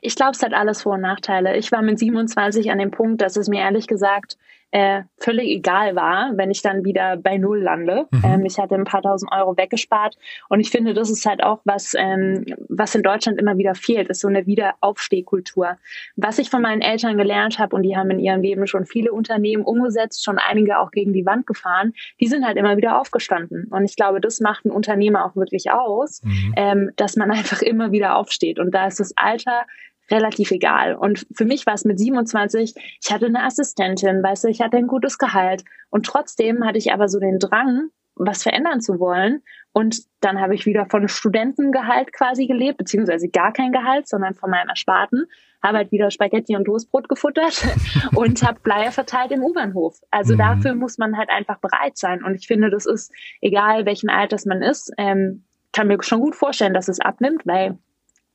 [0.02, 1.58] Ich glaube, es hat alles Vor- und Nachteile.
[1.58, 4.38] Ich war mit 27 an dem Punkt, dass es mir ehrlich gesagt
[4.72, 8.08] äh, völlig egal war, wenn ich dann wieder bei Null lande.
[8.12, 8.22] Mhm.
[8.24, 10.16] Ähm, ich hatte ein paar tausend Euro weggespart
[10.48, 14.10] und ich finde, das ist halt auch was, ähm, was in Deutschland immer wieder fehlt,
[14.10, 15.78] ist so eine Wiederaufstehkultur.
[16.16, 19.12] Was ich von meinen Eltern gelernt habe und die haben in ihrem Leben schon viele
[19.12, 23.68] Unternehmen umgesetzt, schon einige auch gegen die Wand gefahren, die sind halt immer wieder aufgestanden
[23.72, 26.54] und ich glaube, das macht ein Unternehmer auch wirklich aus, mhm.
[26.56, 29.66] ähm, dass man einfach immer wieder aufsteht und da ist das Alter
[30.12, 30.96] relativ egal.
[30.96, 34.78] Und für mich war es mit 27, ich hatte eine Assistentin, weißt du, ich hatte
[34.78, 39.42] ein gutes Gehalt und trotzdem hatte ich aber so den Drang, was verändern zu wollen.
[39.72, 44.50] Und dann habe ich wieder von Studentengehalt quasi gelebt, beziehungsweise gar kein Gehalt, sondern von
[44.50, 45.26] meinem Ersparten.
[45.64, 47.64] Habe halt wieder Spaghetti und Toastbrot gefuttert
[48.16, 50.00] und habe Bleier verteilt im U-Bahnhof.
[50.12, 50.40] Also mhm.
[50.40, 52.24] dafür muss man halt einfach bereit sein.
[52.24, 56.36] Und ich finde, das ist egal, welchen Alters man ist, ähm, kann mir schon gut
[56.36, 57.78] vorstellen, dass es abnimmt, weil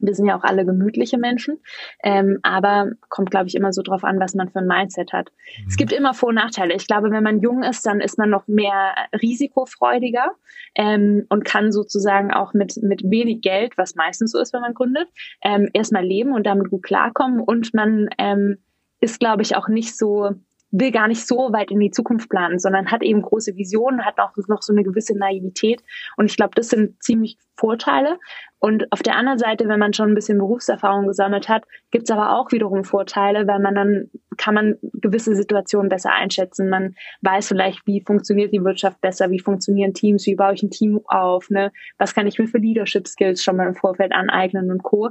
[0.07, 1.59] wir sind ja auch alle gemütliche Menschen,
[2.03, 5.31] ähm, aber kommt, glaube ich, immer so drauf an, was man für ein Mindset hat.
[5.59, 5.64] Mhm.
[5.69, 6.75] Es gibt immer Vor- und Nachteile.
[6.75, 10.33] Ich glaube, wenn man jung ist, dann ist man noch mehr risikofreudiger
[10.75, 14.75] ähm, und kann sozusagen auch mit, mit wenig Geld, was meistens so ist, wenn man
[14.75, 15.09] gründet,
[15.43, 18.59] ähm, erstmal leben und damit gut klarkommen und man ähm,
[19.01, 20.31] ist, glaube ich, auch nicht so
[20.77, 24.19] will gar nicht so weit in die Zukunft planen, sondern hat eben große Visionen, hat
[24.19, 25.85] auch noch so eine gewisse Naivität.
[26.17, 28.19] Und ich glaube, das sind ziemlich Vorteile.
[28.64, 32.11] Und auf der anderen Seite, wenn man schon ein bisschen Berufserfahrung gesammelt hat, gibt es
[32.11, 36.70] aber auch wiederum Vorteile, weil man dann kann man gewisse Situationen besser einschätzen.
[36.70, 40.70] Man weiß vielleicht, wie funktioniert die Wirtschaft besser, wie funktionieren Teams, wie baue ich ein
[40.70, 41.72] Team auf, ne?
[41.98, 45.11] Was kann ich mir für Leadership Skills schon mal im Vorfeld aneignen und Co.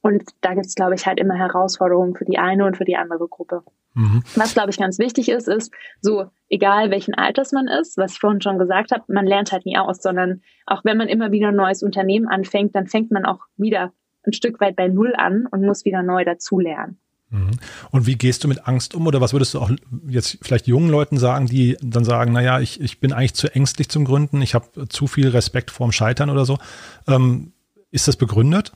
[0.00, 2.96] Und da gibt es, glaube ich, halt immer Herausforderungen für die eine und für die
[2.96, 3.64] andere Gruppe.
[3.92, 4.22] Mhm.
[4.34, 8.20] Was, glaube ich, ganz wichtig ist, ist so, egal welchen Alters man ist, was ich
[8.20, 11.48] vorhin schon gesagt habe, man lernt halt nie aus, sondern auch wenn man immer wieder
[11.48, 13.92] ein neues Unternehmen anfängt, dann fängt man auch wieder
[14.26, 16.98] ein Stück weit bei Null an und muss wieder neu dazulernen.
[17.30, 17.50] Mhm.
[17.90, 19.06] Und wie gehst du mit Angst um?
[19.06, 19.70] Oder was würdest du auch
[20.06, 23.88] jetzt vielleicht jungen Leuten sagen, die dann sagen, naja, ich, ich bin eigentlich zu ängstlich
[23.88, 26.58] zum Gründen, ich habe zu viel Respekt vorm Scheitern oder so.
[27.06, 27.52] Ähm,
[27.90, 28.72] ist das begründet?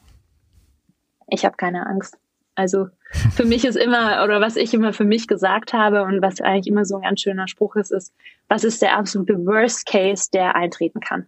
[1.28, 2.18] ich habe keine Angst.
[2.54, 6.40] Also für mich ist immer, oder was ich immer für mich gesagt habe und was
[6.40, 8.12] eigentlich immer so ein ganz schöner Spruch ist, ist,
[8.48, 11.26] was ist der absolute Worst Case, der eintreten kann?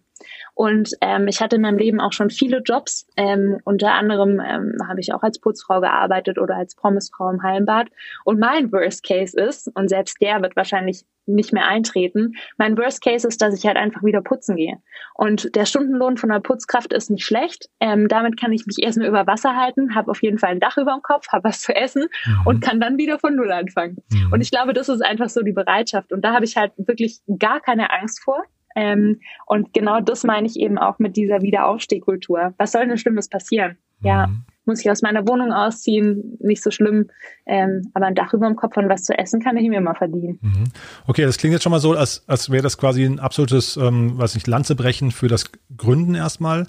[0.53, 3.07] Und ähm, ich hatte in meinem Leben auch schon viele Jobs.
[3.17, 7.87] Ähm, unter anderem ähm, habe ich auch als Putzfrau gearbeitet oder als Pommesfrau im Hallenbad.
[8.25, 13.03] Und mein Worst Case ist, und selbst der wird wahrscheinlich nicht mehr eintreten, mein Worst
[13.03, 14.77] Case ist, dass ich halt einfach wieder putzen gehe.
[15.13, 17.69] Und der Stundenlohn von einer Putzkraft ist nicht schlecht.
[17.79, 20.77] Ähm, damit kann ich mich erstmal über Wasser halten, habe auf jeden Fall ein Dach
[20.77, 22.41] über dem Kopf, habe was zu essen mhm.
[22.45, 23.97] und kann dann wieder von Null anfangen.
[24.11, 24.31] Mhm.
[24.31, 26.11] Und ich glaube, das ist einfach so die Bereitschaft.
[26.11, 28.43] Und da habe ich halt wirklich gar keine Angst vor.
[28.75, 32.53] Ähm, und genau das meine ich eben auch mit dieser Wiederaufstehkultur.
[32.57, 33.77] Was soll denn Schlimmes passieren?
[33.99, 34.07] Mhm.
[34.07, 34.29] Ja,
[34.65, 37.09] muss ich aus meiner Wohnung ausziehen, nicht so schlimm.
[37.45, 39.95] Ähm, aber ein Dach über dem Kopf und was zu essen kann ich mir mal
[39.95, 40.39] verdienen.
[40.41, 40.63] Mhm.
[41.07, 44.17] Okay, das klingt jetzt schon mal so, als, als wäre das quasi ein absolutes, ähm,
[44.17, 46.67] weiß nicht, Lanzebrechen für das Gründen erstmal.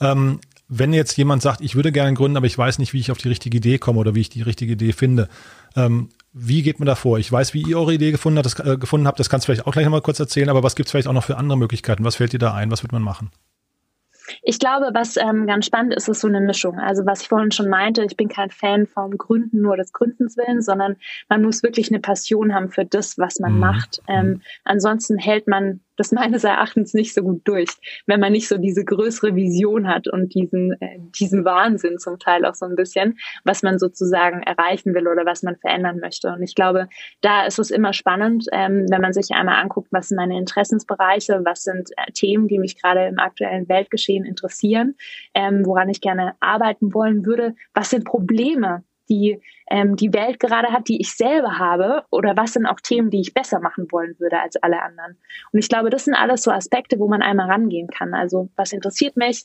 [0.00, 3.10] Ähm, wenn jetzt jemand sagt, ich würde gerne gründen, aber ich weiß nicht, wie ich
[3.10, 5.28] auf die richtige Idee komme oder wie ich die richtige Idee finde,
[5.76, 7.18] ähm, wie geht man da vor?
[7.18, 9.52] Ich weiß, wie ihr eure Idee gefunden habt, das, äh, gefunden habt, das kannst du
[9.52, 11.56] vielleicht auch gleich nochmal kurz erzählen, aber was gibt es vielleicht auch noch für andere
[11.56, 12.04] Möglichkeiten?
[12.04, 12.72] Was fällt dir da ein?
[12.72, 13.30] Was wird man machen?
[14.42, 16.78] Ich glaube, was ähm, ganz spannend ist, ist so eine Mischung.
[16.80, 20.36] Also was ich vorhin schon meinte, ich bin kein Fan vom Gründen nur des Gründens
[20.36, 20.96] willen, sondern
[21.28, 23.60] man muss wirklich eine Passion haben für das, was man mhm.
[23.60, 24.02] macht.
[24.08, 27.70] Ähm, ansonsten hält man das meines Erachtens nicht so gut durch,
[28.06, 32.44] wenn man nicht so diese größere Vision hat und diesen, äh, diesen Wahnsinn zum Teil
[32.44, 36.28] auch so ein bisschen, was man sozusagen erreichen will oder was man verändern möchte.
[36.28, 36.88] Und ich glaube,
[37.20, 41.40] da ist es immer spannend, ähm, wenn man sich einmal anguckt, was sind meine Interessensbereiche,
[41.44, 44.94] was sind äh, Themen, die mich gerade im aktuellen Weltgeschehen interessieren,
[45.34, 49.40] ähm, woran ich gerne arbeiten wollen würde, was sind Probleme, die
[49.70, 53.20] ähm, die Welt gerade hat, die ich selber habe, oder was sind auch Themen, die
[53.20, 55.16] ich besser machen wollen würde als alle anderen.
[55.52, 58.14] Und ich glaube, das sind alles so Aspekte, wo man einmal rangehen kann.
[58.14, 59.44] Also was interessiert mich?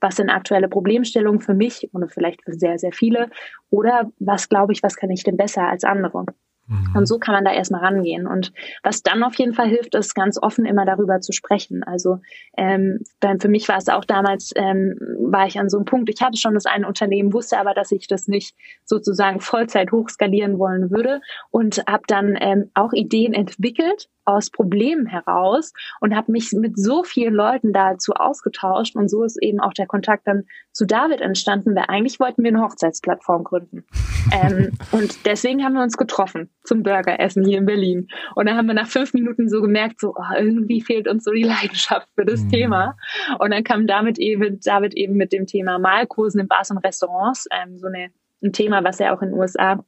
[0.00, 3.30] Was sind aktuelle Problemstellungen für mich oder vielleicht für sehr, sehr viele?
[3.70, 6.24] Oder was glaube ich, was kann ich denn besser als andere?
[6.68, 6.94] Mhm.
[6.94, 8.26] Und so kann man da erstmal rangehen.
[8.26, 8.52] Und
[8.82, 11.82] was dann auf jeden Fall hilft, ist ganz offen immer darüber zu sprechen.
[11.82, 12.20] Also
[12.56, 13.00] ähm,
[13.40, 16.38] für mich war es auch damals, ähm, war ich an so einem Punkt, ich hatte
[16.38, 18.54] schon das eine Unternehmen, wusste aber, dass ich das nicht
[18.84, 25.72] sozusagen Vollzeit hochskalieren wollen würde und habe dann ähm, auch Ideen entwickelt, aus Problemen heraus
[26.00, 29.86] und habe mich mit so vielen Leuten dazu ausgetauscht und so ist eben auch der
[29.86, 33.86] Kontakt dann zu David entstanden, weil eigentlich wollten wir eine Hochzeitsplattform gründen.
[34.32, 38.08] ähm, und deswegen haben wir uns getroffen zum Burgeressen hier in Berlin.
[38.34, 41.32] Und dann haben wir nach fünf Minuten so gemerkt, so oh, irgendwie fehlt uns so
[41.32, 42.50] die Leidenschaft für das mhm.
[42.50, 42.96] Thema.
[43.38, 47.46] Und dann kam damit eben, David eben mit dem Thema Malkursen in Bars und Restaurants,
[47.50, 48.10] ähm, so eine,
[48.42, 49.82] ein Thema, was er auch in den USA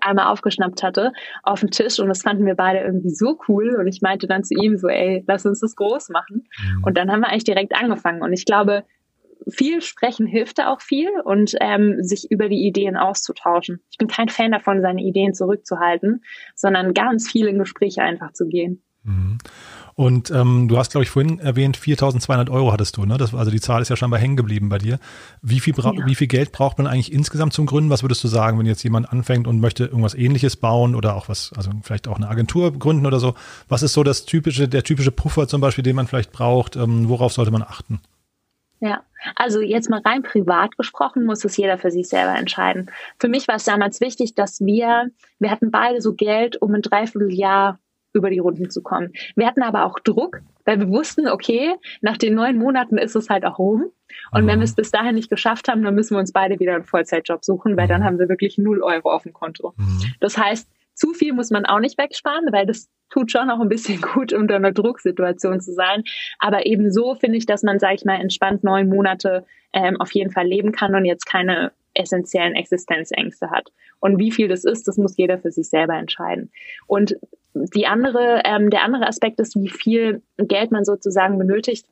[0.00, 3.86] einmal aufgeschnappt hatte, auf den Tisch und das fanden wir beide irgendwie so cool und
[3.86, 6.46] ich meinte dann zu ihm so, ey, lass uns das groß machen.
[6.58, 6.84] Mhm.
[6.84, 8.84] Und dann haben wir eigentlich direkt angefangen und ich glaube,
[9.48, 13.80] viel sprechen hilft da auch viel und ähm, sich über die Ideen auszutauschen.
[13.90, 16.22] Ich bin kein Fan davon, seine Ideen zurückzuhalten,
[16.54, 18.82] sondern ganz viel in Gespräche einfach zu gehen.
[19.02, 19.38] Mhm.
[19.96, 23.04] Und ähm, du hast, glaube ich, vorhin erwähnt, 4.200 Euro hattest du.
[23.04, 23.16] Ne?
[23.16, 24.98] Das, also die Zahl ist ja scheinbar hängen geblieben bei dir.
[25.40, 25.92] Wie viel, ja.
[26.06, 27.90] wie viel Geld braucht man eigentlich insgesamt zum Gründen?
[27.90, 31.28] Was würdest du sagen, wenn jetzt jemand anfängt und möchte irgendwas Ähnliches bauen oder auch
[31.28, 33.34] was, also vielleicht auch eine Agentur gründen oder so?
[33.68, 36.74] Was ist so das typische, der typische Puffer zum Beispiel, den man vielleicht braucht?
[36.74, 38.00] Ähm, worauf sollte man achten?
[38.80, 39.02] Ja,
[39.36, 42.90] also jetzt mal rein privat gesprochen, muss es jeder für sich selber entscheiden.
[43.18, 46.82] Für mich war es damals wichtig, dass wir, wir hatten beide so Geld, um ein
[46.82, 47.78] Dreivierteljahr
[48.14, 49.12] über die Runden zu kommen.
[49.36, 53.28] Wir hatten aber auch Druck, weil wir wussten, okay, nach den neun Monaten ist es
[53.28, 53.90] halt auch rum.
[54.30, 54.48] Und mhm.
[54.48, 56.84] wenn wir es bis dahin nicht geschafft haben, dann müssen wir uns beide wieder einen
[56.84, 58.04] Vollzeitjob suchen, weil dann mhm.
[58.04, 59.74] haben wir wirklich null Euro auf dem Konto.
[59.76, 60.00] Mhm.
[60.20, 63.68] Das heißt, zu viel muss man auch nicht wegsparen, weil das tut schon auch ein
[63.68, 66.04] bisschen gut, unter einer Drucksituation zu sein.
[66.38, 70.12] Aber eben so finde ich, dass man, sage ich mal, entspannt neun Monate ähm, auf
[70.12, 73.72] jeden Fall leben kann und jetzt keine essentiellen Existenzängste hat.
[74.00, 76.50] Und wie viel das ist, das muss jeder für sich selber entscheiden.
[76.86, 77.16] Und
[77.54, 81.86] die andere, ähm, der andere Aspekt ist, wie viel Geld man sozusagen benötigt,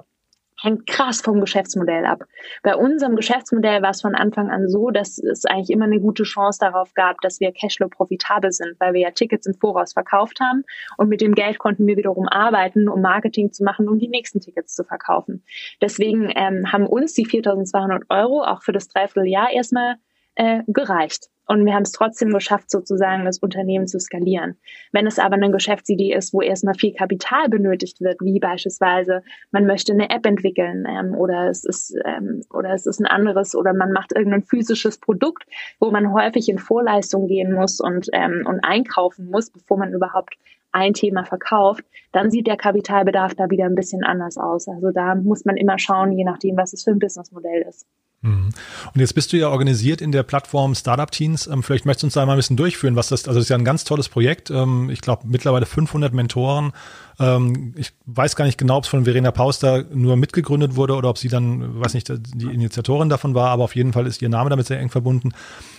[0.63, 2.25] hängt krass vom Geschäftsmodell ab.
[2.63, 6.23] Bei unserem Geschäftsmodell war es von Anfang an so, dass es eigentlich immer eine gute
[6.23, 10.39] Chance darauf gab, dass wir Cashflow profitabel sind, weil wir ja Tickets im Voraus verkauft
[10.41, 10.65] haben
[10.97, 14.41] und mit dem Geld konnten wir wiederum arbeiten, um Marketing zu machen, um die nächsten
[14.41, 15.43] Tickets zu verkaufen.
[15.81, 19.97] Deswegen ähm, haben uns die 4.200 Euro auch für das Dreivierteljahr erstmal
[20.37, 21.32] äh, gereicht.
[21.47, 24.57] Und wir haben es trotzdem geschafft, sozusagen das Unternehmen zu skalieren.
[24.93, 29.67] Wenn es aber eine Geschäftsidee ist, wo erstmal viel Kapital benötigt wird, wie beispielsweise man
[29.67, 33.75] möchte eine App entwickeln ähm, oder es ist ähm, oder es ist ein anderes oder
[33.75, 35.45] man macht irgendein physisches Produkt,
[35.81, 40.37] wo man häufig in Vorleistung gehen muss und ähm, und einkaufen muss, bevor man überhaupt
[40.73, 44.69] ein Thema verkauft, dann sieht der Kapitalbedarf da wieder ein bisschen anders aus.
[44.69, 47.87] Also da muss man immer schauen, je nachdem, was es für ein Businessmodell ist.
[48.23, 48.51] Mhm.
[48.95, 51.49] Und jetzt bist du ja organisiert in der Plattform Startup Teens.
[51.49, 53.49] Ähm, vielleicht möchtest du uns da mal ein bisschen durchführen, was das, also das ist
[53.51, 54.49] ja ein ganz tolles Projekt.
[54.51, 56.73] Ähm, ich glaube mittlerweile 500 Mentoren.
[57.19, 61.09] Ähm, ich weiß gar nicht genau, ob es von Verena Pauster nur mitgegründet wurde oder
[61.11, 64.29] ob sie dann, weiß nicht, die Initiatorin davon war, aber auf jeden Fall ist ihr
[64.29, 65.33] Name damit sehr eng verbunden.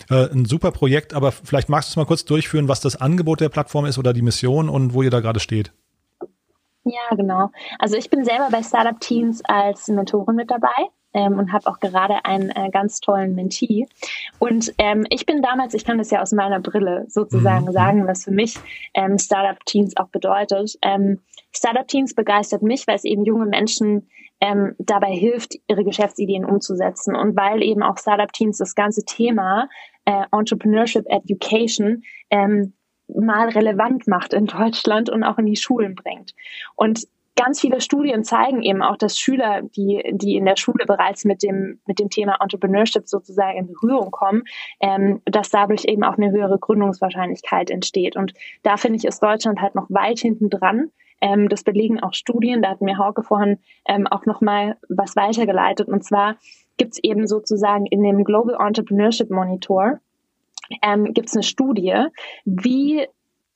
[0.09, 3.39] Äh, ein super Projekt, aber vielleicht magst du es mal kurz durchführen, was das Angebot
[3.39, 5.71] der Plattform ist oder die Mission und wo ihr da gerade steht.
[6.83, 7.51] Ja, genau.
[7.79, 11.79] Also ich bin selber bei Startup Teens als Mentorin mit dabei ähm, und habe auch
[11.79, 13.87] gerade einen äh, ganz tollen Mentee.
[14.39, 17.71] Und ähm, ich bin damals, ich kann das ja aus meiner Brille sozusagen mhm.
[17.71, 18.57] sagen, was für mich
[18.93, 20.77] ähm, Startup Teens auch bedeutet.
[20.81, 21.19] Ähm,
[21.51, 24.09] Startup Teens begeistert mich, weil es eben junge Menschen
[24.41, 29.69] ähm, dabei hilft, ihre Geschäftsideen umzusetzen und weil eben auch Startup Teens das ganze Thema
[30.05, 32.73] äh, Entrepreneurship Education ähm,
[33.07, 36.33] mal relevant macht in Deutschland und auch in die Schulen bringt.
[36.75, 41.25] Und ganz viele Studien zeigen eben auch, dass Schüler, die, die in der Schule bereits
[41.25, 44.43] mit dem, mit dem Thema Entrepreneurship sozusagen in Berührung kommen,
[44.79, 48.15] ähm, dass dadurch eben auch eine höhere Gründungswahrscheinlichkeit entsteht.
[48.15, 50.91] Und da finde ich, ist Deutschland halt noch weit hinten dran.
[51.21, 52.61] Ähm, das belegen auch Studien.
[52.61, 55.87] Da hat mir Hauke vorhin ähm, auch nochmal was weitergeleitet.
[55.87, 56.35] Und zwar
[56.77, 59.99] gibt es eben sozusagen in dem Global Entrepreneurship Monitor
[60.81, 62.05] ähm, gibt es eine Studie,
[62.45, 63.07] wie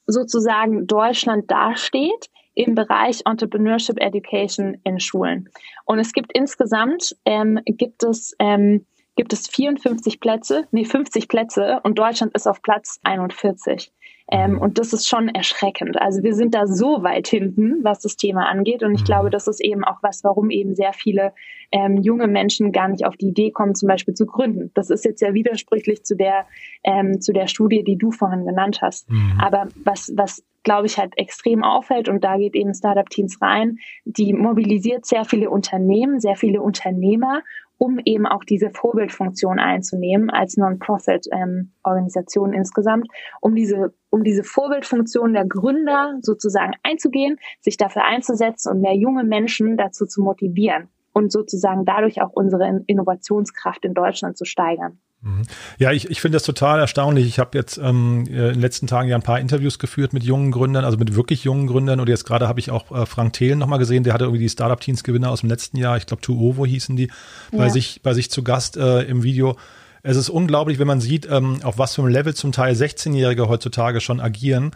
[0.06, 5.50] sozusagen Deutschland dasteht im Bereich Entrepreneurship Education in Schulen.
[5.86, 11.80] Und es gibt insgesamt, ähm, gibt es, ähm, gibt es 54 Plätze, nee, 50 Plätze
[11.84, 13.92] und Deutschland ist auf Platz 41.
[14.30, 14.58] Ähm, mhm.
[14.60, 16.02] und das ist schon erschreckend.
[16.02, 18.84] Also wir sind da so weit hinten, was das Thema angeht.
[18.84, 19.06] Und ich mhm.
[19.06, 21.34] glaube, das ist eben auch was, warum eben sehr viele
[21.72, 24.72] ähm, junge Menschen gar nicht auf die Idee kommen, zum Beispiel zu gründen.
[24.74, 26.46] Das ist jetzt ja widersprüchlich zu der,
[26.84, 29.10] ähm, zu der Studie, die du vorhin genannt hast.
[29.10, 29.40] Mhm.
[29.40, 33.78] Aber was, was glaube ich, halt extrem auffällt und da geht eben Startup Teams rein,
[34.04, 37.42] die mobilisiert sehr viele Unternehmen, sehr viele Unternehmer
[37.78, 43.08] um eben auch diese Vorbildfunktion einzunehmen als Non-Profit-Organisation ähm, insgesamt,
[43.42, 49.24] um diese, um diese Vorbildfunktion der Gründer sozusagen einzugehen, sich dafür einzusetzen und mehr junge
[49.24, 55.00] Menschen dazu zu motivieren und sozusagen dadurch auch unsere Innovationskraft in Deutschland zu steigern.
[55.22, 55.44] Mhm.
[55.80, 57.28] Ja, ich, ich finde das total erstaunlich.
[57.28, 60.52] Ich habe jetzt ähm, in den letzten Tagen ja ein paar Interviews geführt mit jungen
[60.52, 62.00] Gründern, also mit wirklich jungen Gründern.
[62.00, 64.50] Und jetzt gerade habe ich auch äh, Frank Thelen nochmal gesehen, der hatte irgendwie die
[64.50, 67.10] Startup-Teams-Gewinner aus dem letzten Jahr, ich glaube Tuovo hießen die,
[67.52, 67.58] ja.
[67.58, 69.58] bei, sich, bei sich zu Gast äh, im Video.
[70.04, 73.50] Es ist unglaublich, wenn man sieht, ähm, auf was für einem Level zum Teil 16-Jährige
[73.50, 74.72] heutzutage schon agieren.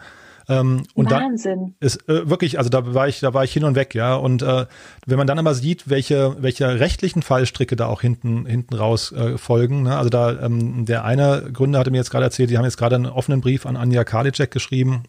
[0.48, 1.74] Ähm, und Wahnsinn.
[1.78, 4.14] Da ist äh, wirklich, also da war ich, da war ich hin und weg, ja.
[4.14, 4.66] Und äh,
[5.06, 9.38] wenn man dann aber sieht, welche, welche rechtlichen Fallstricke da auch hinten, hinten raus äh,
[9.38, 9.96] folgen, ne?
[9.96, 12.96] also da ähm, der eine Gründer hatte mir jetzt gerade erzählt, die haben jetzt gerade
[12.96, 15.04] einen offenen Brief an Anja Karliczek geschrieben,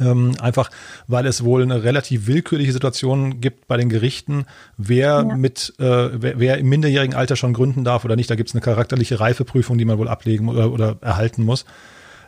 [0.00, 0.70] ähm, einfach
[1.06, 5.36] weil es wohl eine relativ willkürliche Situation gibt bei den Gerichten, wer ja.
[5.36, 8.30] mit, äh, wer, wer, im minderjährigen Alter schon gründen darf oder nicht.
[8.30, 11.64] Da gibt es eine charakterliche Reifeprüfung, die man wohl ablegen oder, oder erhalten muss.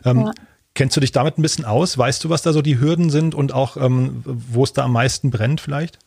[0.05, 0.31] Ähm, ja.
[0.77, 1.97] Kennst du dich damit ein bisschen aus?
[1.97, 4.91] Weißt du, was da so die Hürden sind und auch, ähm, wo es da am
[4.91, 5.97] meisten brennt vielleicht?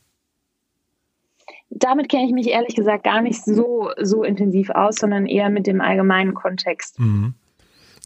[1.70, 5.66] Damit kenne ich mich ehrlich gesagt gar nicht so, so intensiv aus, sondern eher mit
[5.66, 7.00] dem allgemeinen Kontext.
[7.00, 7.34] Mhm.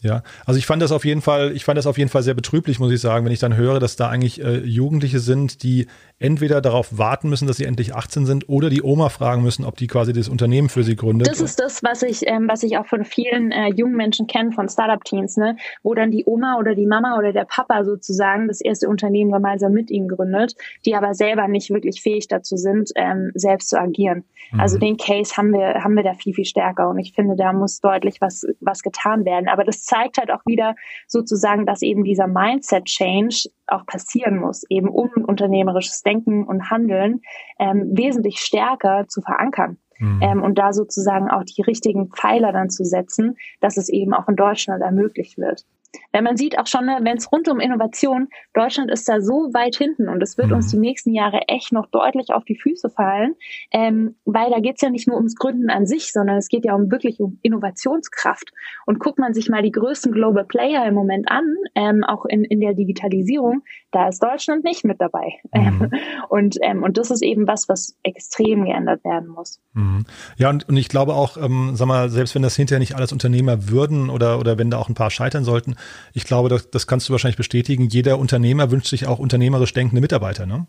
[0.01, 2.33] Ja, also ich fand das auf jeden Fall, ich fand das auf jeden Fall sehr
[2.33, 5.87] betrüblich, muss ich sagen, wenn ich dann höre, dass da eigentlich äh, Jugendliche sind, die
[6.25, 9.77] entweder darauf warten müssen, dass sie endlich 18 sind, oder die Oma fragen müssen, ob
[9.77, 11.29] die quasi das Unternehmen für sie gründet.
[11.29, 14.53] Das ist das, was ich, ähm, was ich auch von vielen äh, jungen Menschen kenne,
[14.53, 18.63] von Startup-Teams, ne, wo dann die Oma oder die Mama oder der Papa sozusagen das
[18.63, 20.55] erste Unternehmen gemeinsam mit ihnen gründet,
[20.87, 24.25] die aber selber nicht wirklich fähig dazu sind, ähm, selbst zu agieren.
[24.51, 24.61] Mhm.
[24.61, 27.53] Also den Case haben wir, haben wir da viel, viel stärker und ich finde, da
[27.53, 29.49] muss deutlich was, was getan werden.
[29.49, 30.75] Aber das zeigt halt auch wieder
[31.07, 37.21] sozusagen, dass eben dieser Mindset-Change auch passieren muss, eben um unternehmerisches Denken und Handeln
[37.59, 39.79] ähm, wesentlich stärker zu verankern.
[39.99, 40.21] Mhm.
[40.23, 44.29] Ähm, und da sozusagen auch die richtigen Pfeiler dann zu setzen, dass es eben auch
[44.29, 45.65] in Deutschland ermöglicht wird.
[46.13, 49.51] Wenn man sieht auch schon, ne, wenn es rund um Innovation, Deutschland ist da so
[49.53, 50.57] weit hinten und es wird mhm.
[50.57, 53.35] uns die nächsten Jahre echt noch deutlich auf die Füße fallen,
[53.73, 56.65] ähm, weil da geht es ja nicht nur ums Gründen an sich, sondern es geht
[56.65, 58.51] ja um wirklich um Innovationskraft.
[58.87, 62.45] Und guckt man sich mal die größten Global Player im Moment an, ähm, auch in,
[62.45, 63.63] in der Digitalisierung,
[63.95, 65.35] da ist Deutschland nicht mit dabei.
[65.55, 65.91] Mhm.
[66.29, 69.61] und, ähm, und das ist eben was, was extrem geändert werden muss.
[69.73, 70.05] Mhm.
[70.37, 73.13] Ja, und, und ich glaube auch, ähm, sag mal, selbst wenn das hinterher nicht alles
[73.13, 75.77] Unternehmer würden oder, oder wenn da auch ein paar scheitern sollten,
[76.13, 77.89] ich glaube, das, das kannst du wahrscheinlich bestätigen.
[77.89, 80.67] Jeder Unternehmer wünscht sich auch unternehmerisch denkende Mitarbeiter, ne?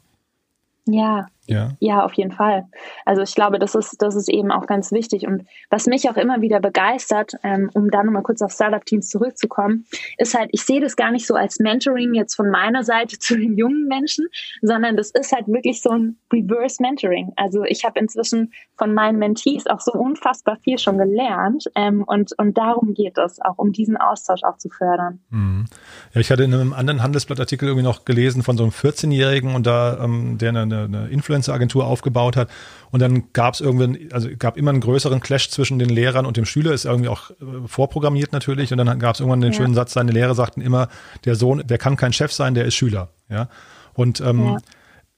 [0.87, 1.71] Ja, ja.
[1.79, 2.65] ja, auf jeden Fall.
[3.05, 5.27] Also ich glaube, das ist, das ist eben auch ganz wichtig.
[5.27, 9.85] Und was mich auch immer wieder begeistert, ähm, um da nochmal kurz auf Startup-Teams zurückzukommen,
[10.17, 13.37] ist halt, ich sehe das gar nicht so als Mentoring jetzt von meiner Seite zu
[13.37, 14.27] den jungen Menschen,
[14.61, 17.31] sondern das ist halt wirklich so ein Reverse Mentoring.
[17.35, 21.65] Also ich habe inzwischen von meinen Mentees auch so unfassbar viel schon gelernt.
[21.75, 25.19] Ähm, und, und darum geht es, auch um diesen Austausch auch zu fördern.
[25.29, 25.65] Mhm.
[26.13, 29.67] Ja, ich hatte in einem anderen Handelsblattartikel irgendwie noch gelesen von so einem 14-Jährigen und
[29.67, 32.49] da, ähm, der eine, eine Influencer Influencer-Agentur aufgebaut hat.
[32.91, 36.37] Und dann gab es irgendwie, also gab immer einen größeren Clash zwischen den Lehrern und
[36.37, 38.71] dem Schüler, ist irgendwie auch äh, vorprogrammiert natürlich.
[38.71, 39.57] Und dann gab es irgendwann den ja.
[39.57, 40.87] schönen Satz, seine Lehrer sagten immer,
[41.25, 43.09] der Sohn, der kann kein Chef sein, der ist Schüler.
[43.29, 43.49] Ja.
[43.93, 44.57] Und ähm, ja.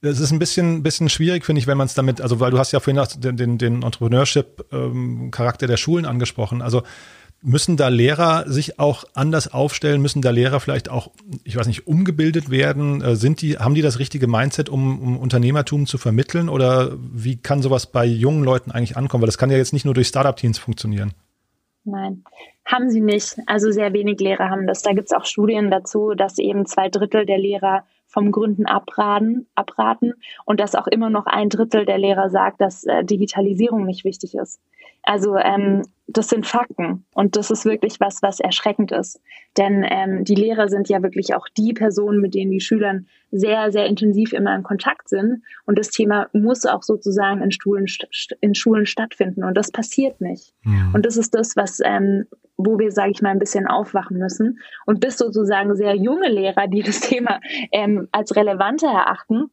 [0.00, 2.58] Es ist ein bisschen, bisschen schwierig, finde ich, wenn man es damit, also weil du
[2.60, 6.62] hast ja vorhin auch den, den, den Entrepreneurship-Charakter ähm, der Schulen angesprochen.
[6.62, 6.84] Also
[7.40, 10.02] Müssen da Lehrer sich auch anders aufstellen?
[10.02, 11.12] Müssen da Lehrer vielleicht auch,
[11.44, 13.00] ich weiß nicht, umgebildet werden?
[13.00, 16.48] Äh, sind die, haben die das richtige Mindset, um, um Unternehmertum zu vermitteln?
[16.48, 19.22] Oder wie kann sowas bei jungen Leuten eigentlich ankommen?
[19.22, 21.14] Weil das kann ja jetzt nicht nur durch Startup-Teams funktionieren.
[21.84, 22.24] Nein,
[22.64, 23.36] haben sie nicht.
[23.46, 24.82] Also sehr wenig Lehrer haben das.
[24.82, 29.46] Da gibt es auch Studien dazu, dass eben zwei Drittel der Lehrer vom Gründen abraten,
[29.54, 34.04] abraten und dass auch immer noch ein Drittel der Lehrer sagt, dass äh, Digitalisierung nicht
[34.04, 34.60] wichtig ist.
[35.02, 39.20] Also ähm, das sind Fakten und das ist wirklich was, was erschreckend ist.
[39.58, 43.70] Denn ähm, die Lehrer sind ja wirklich auch die Personen, mit denen die Schülern sehr,
[43.72, 45.42] sehr intensiv immer in Kontakt sind.
[45.66, 47.84] Und das Thema muss auch sozusagen in Schulen,
[48.40, 49.44] in Schulen stattfinden.
[49.44, 50.54] Und das passiert nicht.
[50.62, 50.94] Mhm.
[50.94, 52.24] Und das ist das, was, ähm,
[52.56, 54.60] wo wir, sage ich mal, ein bisschen aufwachen müssen.
[54.86, 57.40] Und bis sozusagen sehr junge Lehrer, die das Thema
[57.70, 59.50] ähm, als relevanter erachten,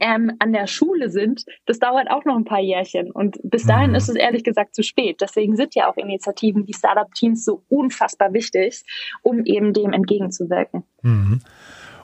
[0.00, 3.10] ähm, an der Schule sind, das dauert auch noch ein paar Jährchen.
[3.10, 3.96] Und bis dahin mhm.
[3.96, 5.20] ist es ehrlich gesagt zu spät.
[5.20, 8.82] Deswegen sind ja auch Initiativen wie Startup Teams so unfassbar wichtig,
[9.22, 10.84] um eben dem entgegenzuwirken.
[11.02, 11.40] Mhm.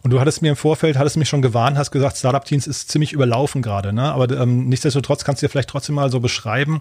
[0.02, 2.90] Und du hattest mir im Vorfeld, hattest mich schon gewarnt, hast gesagt, Startup Teams ist
[2.90, 4.12] ziemlich überlaufen gerade, ne?
[4.12, 6.80] Aber ähm, nichtsdestotrotz kannst du dir vielleicht trotzdem mal so beschreiben,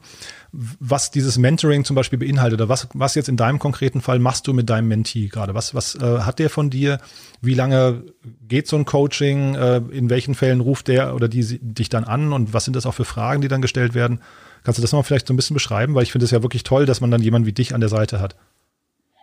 [0.51, 4.47] was dieses Mentoring zum Beispiel beinhaltet oder was, was jetzt in deinem konkreten Fall machst
[4.47, 5.53] du mit deinem Mentee gerade?
[5.53, 6.99] Was, was äh, hat der von dir?
[7.41, 8.03] Wie lange
[8.47, 9.55] geht so ein Coaching?
[9.55, 12.31] Äh, in welchen Fällen ruft der oder die dich dann an?
[12.31, 14.21] Und was sind das auch für Fragen, die dann gestellt werden?
[14.63, 15.93] Kannst du das mal vielleicht so ein bisschen beschreiben?
[15.93, 17.89] Weil ich finde es ja wirklich toll, dass man dann jemanden wie dich an der
[17.89, 18.35] Seite hat.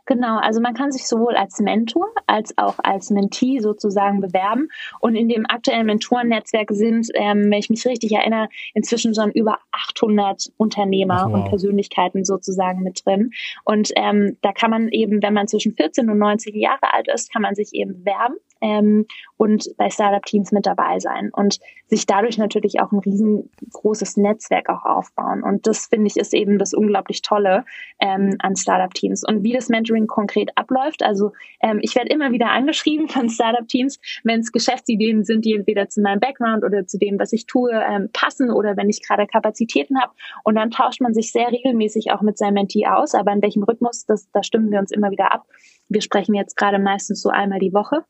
[0.07, 4.69] Genau, also man kann sich sowohl als Mentor als auch als Mentee sozusagen bewerben.
[5.01, 9.59] Und in dem aktuellen Mentorennetzwerk sind, ähm, wenn ich mich richtig erinnere, inzwischen schon über
[9.73, 11.35] 800 Unternehmer Ach, wow.
[11.35, 13.33] und Persönlichkeiten sozusagen mit drin.
[13.65, 17.33] Und ähm, da kann man eben, wenn man zwischen 14 und 90 Jahre alt ist,
[17.33, 22.39] kann man sich eben bewerben ähm, und bei Startup-Teams mit dabei sein und sich dadurch
[22.39, 25.43] natürlich auch ein riesengroßes Netzwerk auch aufbauen.
[25.43, 27.65] Und das finde ich ist eben das unglaublich Tolle
[28.01, 29.23] ähm, an Startup-Teams.
[29.27, 33.99] Und wie das Mentoring konkret abläuft, also ähm, ich werde immer wieder angeschrieben von Startup-Teams,
[34.25, 37.73] wenn es Geschäftsideen sind, die entweder zu meinem Background oder zu dem, was ich tue,
[37.73, 40.13] ähm, passen oder wenn ich gerade Kapazitäten habe.
[40.45, 43.15] Und dann tauscht man sich sehr regelmäßig auch mit seinem Mentee aus.
[43.15, 45.47] Aber in welchem Rhythmus, das, da stimmen wir uns immer wieder ab.
[45.89, 48.05] Wir sprechen jetzt gerade meistens so einmal die Woche.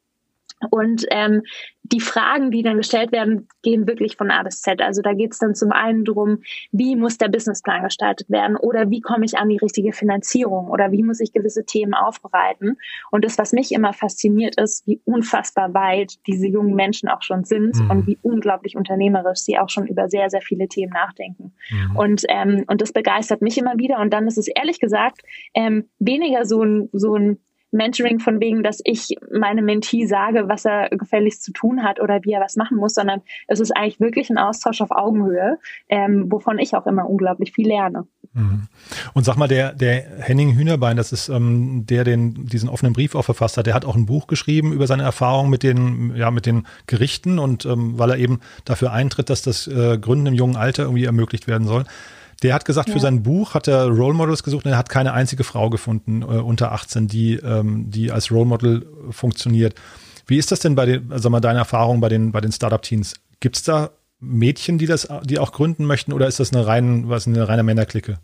[0.71, 1.43] Und ähm,
[1.93, 4.81] die Fragen, die dann gestellt werden, gehen wirklich von A bis Z.
[4.81, 6.43] Also da geht es dann zum einen darum,
[6.73, 10.91] wie muss der Businessplan gestaltet werden oder wie komme ich an die richtige Finanzierung oder
[10.93, 12.79] wie muss ich gewisse Themen aufbereiten.
[13.11, 17.45] Und das, was mich immer fasziniert, ist, wie unfassbar weit diese jungen Menschen auch schon
[17.45, 17.91] sind mhm.
[17.91, 21.53] und wie unglaublich unternehmerisch sie auch schon über sehr, sehr viele Themen nachdenken.
[21.71, 21.97] Mhm.
[21.97, 24.01] Und, ähm, und das begeistert mich immer wieder.
[24.01, 25.21] Und dann ist es ehrlich gesagt
[25.55, 27.39] ähm, weniger so ein, so ein
[27.71, 32.21] Mentoring von wegen, dass ich meinem Mentee sage, was er gefälligst zu tun hat oder
[32.23, 35.59] wie er was machen muss, sondern es ist eigentlich wirklich ein Austausch auf Augenhöhe,
[35.89, 38.07] ähm, wovon ich auch immer unglaublich viel lerne.
[38.33, 38.69] Mhm.
[39.15, 43.15] Und sag mal, der, der Henning Hühnerbein, das ist ähm, der, den diesen offenen Brief
[43.15, 46.31] auch verfasst hat, der hat auch ein Buch geschrieben über seine Erfahrungen mit den, ja,
[46.31, 50.35] mit den Gerichten und ähm, weil er eben dafür eintritt, dass das äh, Gründen im
[50.35, 51.85] jungen Alter irgendwie ermöglicht werden soll.
[52.43, 52.95] Der hat gesagt, ja.
[52.95, 56.23] für sein Buch hat er Role Models gesucht und er hat keine einzige Frau gefunden
[56.23, 59.75] äh, unter 18, die, ähm, die als Role Model funktioniert.
[60.27, 63.15] Wie ist das denn bei den, sag mal, deine Erfahrung bei den, bei den Startup-Teams?
[63.41, 67.09] Gibt es da Mädchen, die das, die auch gründen möchten, oder ist das eine rein,
[67.09, 68.19] was eine reine Männerklicke?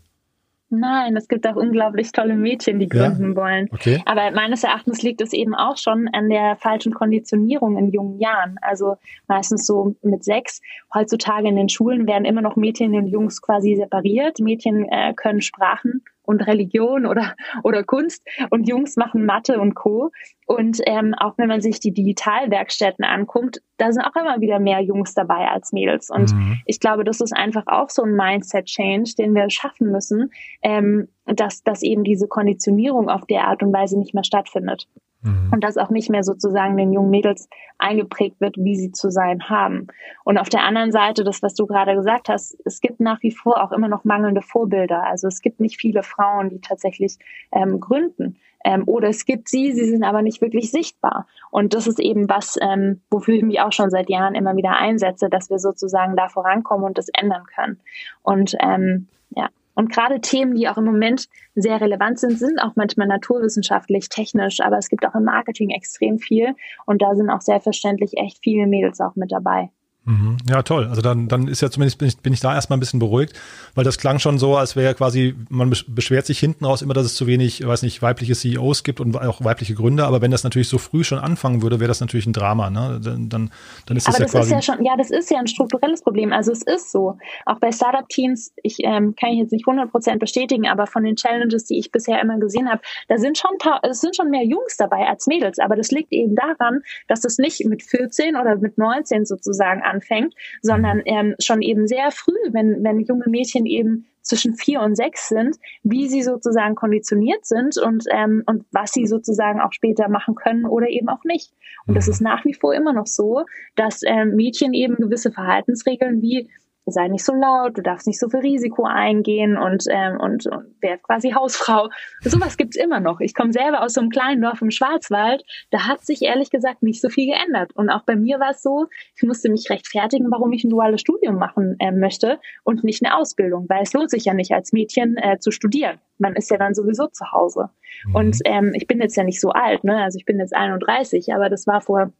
[0.75, 3.35] Nein, es gibt auch unglaublich tolle Mädchen, die gründen ja?
[3.35, 3.69] wollen.
[3.71, 4.01] Okay.
[4.05, 8.57] Aber meines Erachtens liegt es eben auch schon an der falschen Konditionierung in jungen Jahren.
[8.61, 8.97] Also
[9.27, 10.61] meistens so mit sechs.
[10.91, 14.39] Heutzutage in den Schulen werden immer noch Mädchen und Jungs quasi separiert.
[14.39, 20.11] Mädchen äh, können Sprachen und Religion oder, oder Kunst und Jungs machen Mathe und Co.
[20.45, 24.81] Und ähm, auch wenn man sich die Digitalwerkstätten anguckt, da sind auch immer wieder mehr
[24.81, 26.09] Jungs dabei als Mädels.
[26.09, 26.59] Und mhm.
[26.65, 31.63] ich glaube, das ist einfach auch so ein Mindset-Change, den wir schaffen müssen, ähm, dass,
[31.63, 34.87] dass eben diese Konditionierung auf der Art und Weise nicht mehr stattfindet.
[35.23, 35.49] Mhm.
[35.51, 37.47] Und dass auch nicht mehr sozusagen den jungen Mädels
[37.77, 39.87] eingeprägt wird, wie sie zu sein haben.
[40.23, 43.31] Und auf der anderen Seite, das, was du gerade gesagt hast, es gibt nach wie
[43.31, 45.03] vor auch immer noch mangelnde Vorbilder.
[45.03, 47.17] Also es gibt nicht viele Frauen, die tatsächlich
[47.51, 48.37] ähm, gründen.
[48.63, 51.27] Ähm, oder es gibt sie, sie sind aber nicht wirklich sichtbar.
[51.51, 54.77] Und das ist eben was, ähm, wofür ich mich auch schon seit Jahren immer wieder
[54.77, 57.79] einsetze, dass wir sozusagen da vorankommen und das ändern können.
[58.21, 62.75] Und ähm, ja, und gerade Themen, die auch im Moment sehr relevant sind, sind auch
[62.75, 66.55] manchmal naturwissenschaftlich, technisch, aber es gibt auch im Marketing extrem viel
[66.85, 69.69] und da sind auch selbstverständlich echt viele Mädels auch mit dabei.
[70.05, 70.37] Mhm.
[70.49, 70.87] Ja, toll.
[70.87, 73.39] Also dann, dann ist ja zumindest bin ich, bin ich da erstmal ein bisschen beruhigt,
[73.73, 77.05] weil das klang schon so, als wäre quasi, man beschwert sich hinten raus immer, dass
[77.05, 80.43] es zu wenig, weiß nicht, weibliche CEOs gibt und auch weibliche Gründer, aber wenn das
[80.43, 82.99] natürlich so früh schon anfangen würde, wäre das natürlich ein Drama, ne?
[83.01, 83.51] Dann, dann,
[83.85, 84.55] dann ist das aber ja das quasi.
[84.55, 86.33] Ist ja schon, ja, das ist ja ein strukturelles Problem.
[86.33, 87.17] Also es ist so.
[87.45, 91.15] Auch bei Startup-Teams, ich ähm, kann ich jetzt nicht 100 Prozent bestätigen, aber von den
[91.15, 93.51] Challenges, die ich bisher immer gesehen habe, da sind schon,
[93.83, 95.59] es sind schon mehr Jungs dabei als Mädels.
[95.59, 100.33] Aber das liegt eben daran, dass es nicht mit 14 oder mit 19 sozusagen anfängt,
[100.61, 101.03] sondern mhm.
[101.05, 105.57] ähm, schon eben sehr früh, wenn, wenn junge Mädchen eben zwischen vier und sechs sind,
[105.83, 110.65] wie sie sozusagen konditioniert sind und, ähm, und was sie sozusagen auch später machen können
[110.65, 111.51] oder eben auch nicht.
[111.85, 112.13] Und das mhm.
[112.13, 113.43] ist nach wie vor immer noch so,
[113.75, 116.49] dass ähm, Mädchen eben gewisse Verhaltensregeln wie
[116.85, 120.75] sei nicht so laut, du darfst nicht so viel Risiko eingehen und, ähm, und, und
[120.81, 121.89] werd quasi Hausfrau.
[122.21, 123.19] Sowas gibt's immer noch.
[123.19, 125.43] Ich komme selber aus so einem kleinen Dorf im Schwarzwald.
[125.71, 127.71] Da hat sich ehrlich gesagt nicht so viel geändert.
[127.75, 131.01] Und auch bei mir war es so, ich musste mich rechtfertigen, warum ich ein duales
[131.01, 134.73] Studium machen äh, möchte und nicht eine Ausbildung, weil es lohnt sich ja nicht als
[134.73, 135.99] Mädchen äh, zu studieren.
[136.17, 137.69] Man ist ja dann sowieso zu Hause.
[138.07, 138.15] Mhm.
[138.15, 140.03] Und ähm, ich bin jetzt ja nicht so alt, ne?
[140.03, 142.11] Also ich bin jetzt 31, aber das war vor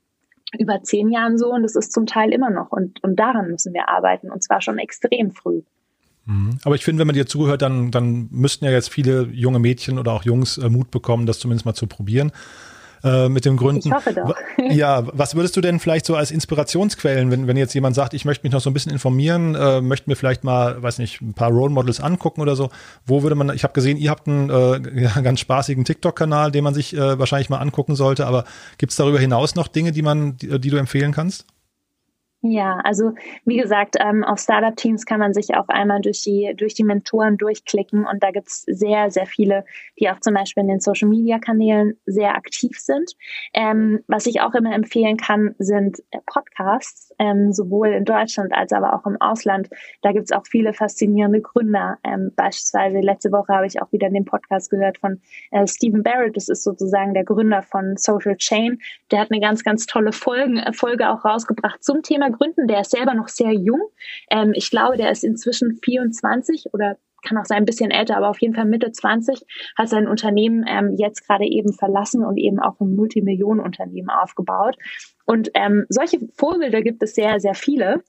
[0.60, 2.72] über zehn Jahren so und es ist zum Teil immer noch.
[2.72, 5.62] Und, und daran müssen wir arbeiten und zwar schon extrem früh.
[6.26, 6.58] Mhm.
[6.64, 10.00] Aber ich finde, wenn man dir zuhört, dann, dann müssten ja jetzt viele junge Mädchen
[10.00, 12.32] oder auch Jungs äh, Mut bekommen, das zumindest mal zu probieren
[13.04, 13.88] äh, mit dem Gründen.
[13.88, 14.36] Ich hoffe doch.
[14.72, 18.26] ja, was würdest du denn vielleicht so als Inspirationsquellen, wenn, wenn jetzt jemand sagt, ich
[18.26, 21.34] möchte mich noch so ein bisschen informieren, äh, möchte mir vielleicht mal, weiß nicht, ein
[21.34, 22.70] paar Role Models angucken oder so,
[23.06, 26.74] wo würde man, ich habe gesehen, ihr habt einen äh, ganz spaßigen TikTok-Kanal, den man
[26.74, 28.46] sich äh, wahrscheinlich mal angucken sollte, aber
[28.78, 31.46] gibt es darüber hinaus noch Dinge, die man, die, die du empfehlen kannst?
[32.46, 33.14] Ja, also
[33.46, 37.38] wie gesagt, ähm, auf Startup-Teams kann man sich auch einmal durch die, durch die Mentoren
[37.38, 39.64] durchklicken und da gibt's sehr, sehr viele,
[39.98, 43.14] die auch zum Beispiel in den Social-Media-Kanälen sehr aktiv sind.
[43.54, 48.94] Ähm, was ich auch immer empfehlen kann, sind Podcasts, ähm, sowohl in Deutschland als aber
[48.94, 49.70] auch im Ausland.
[50.02, 51.98] Da gibt's auch viele faszinierende Gründer.
[52.04, 56.36] Ähm, beispielsweise letzte Woche habe ich auch wieder den Podcast gehört von äh, Stephen Barrett,
[56.36, 58.80] das ist sozusagen der Gründer von Social Chain.
[59.12, 62.68] Der hat eine ganz, ganz tolle Folgen, äh, Folge auch rausgebracht zum Thema Gründen.
[62.68, 63.82] Der ist selber noch sehr jung.
[64.30, 68.30] Ähm, ich glaube, der ist inzwischen 24 oder kann auch sein ein bisschen älter, aber
[68.30, 69.46] auf jeden Fall Mitte 20,
[69.78, 74.78] hat sein Unternehmen ähm, jetzt gerade eben verlassen und eben auch ein Multimillionenunternehmen aufgebaut.
[75.26, 78.04] Und ähm, solche Vorbilder gibt es sehr, sehr viele.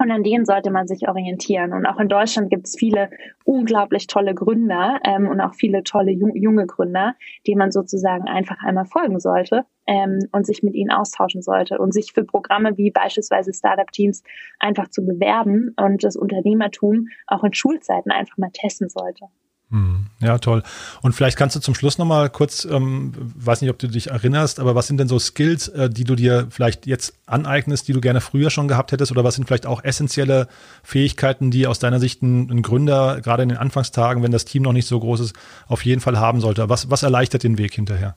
[0.00, 1.72] Und an denen sollte man sich orientieren.
[1.72, 3.10] Und auch in Deutschland gibt es viele
[3.44, 8.84] unglaublich tolle Gründer ähm, und auch viele tolle junge Gründer, denen man sozusagen einfach einmal
[8.84, 13.52] folgen sollte ähm, und sich mit ihnen austauschen sollte und sich für Programme wie beispielsweise
[13.52, 14.22] Startup-Teams
[14.60, 19.24] einfach zu bewerben und das Unternehmertum auch in Schulzeiten einfach mal testen sollte.
[19.70, 20.62] Hm, ja, toll.
[21.02, 24.60] Und vielleicht kannst du zum Schluss nochmal kurz, ähm, weiß nicht, ob du dich erinnerst,
[24.60, 28.00] aber was sind denn so Skills, äh, die du dir vielleicht jetzt aneignest, die du
[28.00, 29.12] gerne früher schon gehabt hättest?
[29.12, 30.48] Oder was sind vielleicht auch essentielle
[30.82, 34.62] Fähigkeiten, die aus deiner Sicht ein, ein Gründer, gerade in den Anfangstagen, wenn das Team
[34.62, 35.36] noch nicht so groß ist,
[35.66, 36.70] auf jeden Fall haben sollte?
[36.70, 38.16] Was, was erleichtert den Weg hinterher?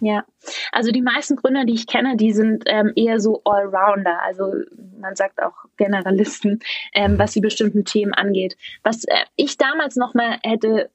[0.00, 0.24] Ja,
[0.72, 4.50] also die meisten Gründer, die ich kenne, die sind ähm, eher so Allrounder, also
[4.98, 6.60] man sagt auch Generalisten,
[6.94, 8.56] ähm, was die bestimmten Themen angeht.
[8.82, 10.90] Was äh, ich damals nochmal hätte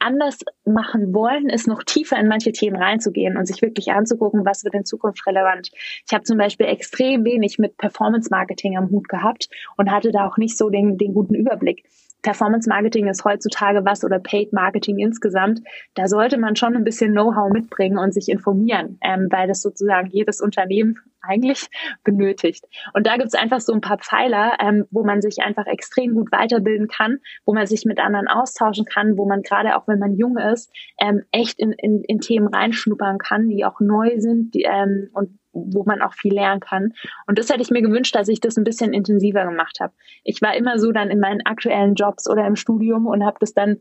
[0.00, 4.64] anders machen wollen, ist noch tiefer in manche Themen reinzugehen und sich wirklich anzugucken, was
[4.64, 5.70] wird in Zukunft relevant.
[6.06, 10.26] Ich habe zum Beispiel extrem wenig mit Performance Marketing am Hut gehabt und hatte da
[10.28, 11.84] auch nicht so den, den guten Überblick.
[12.22, 15.60] Performance Marketing ist heutzutage was oder Paid Marketing insgesamt.
[15.94, 20.08] Da sollte man schon ein bisschen Know-how mitbringen und sich informieren, ähm, weil das sozusagen
[20.10, 21.66] jedes Unternehmen eigentlich
[22.04, 22.64] benötigt.
[22.94, 26.14] Und da gibt es einfach so ein paar Pfeiler, ähm, wo man sich einfach extrem
[26.14, 29.98] gut weiterbilden kann, wo man sich mit anderen austauschen kann, wo man gerade auch wenn
[29.98, 34.54] man jung ist, ähm, echt in, in, in Themen reinschnuppern kann, die auch neu sind
[34.54, 36.92] die, ähm, und wo man auch viel lernen kann.
[37.26, 39.92] Und das hätte ich mir gewünscht, dass ich das ein bisschen intensiver gemacht habe.
[40.24, 43.54] Ich war immer so dann in meinen aktuellen Jobs oder im Studium und habe das
[43.54, 43.78] dann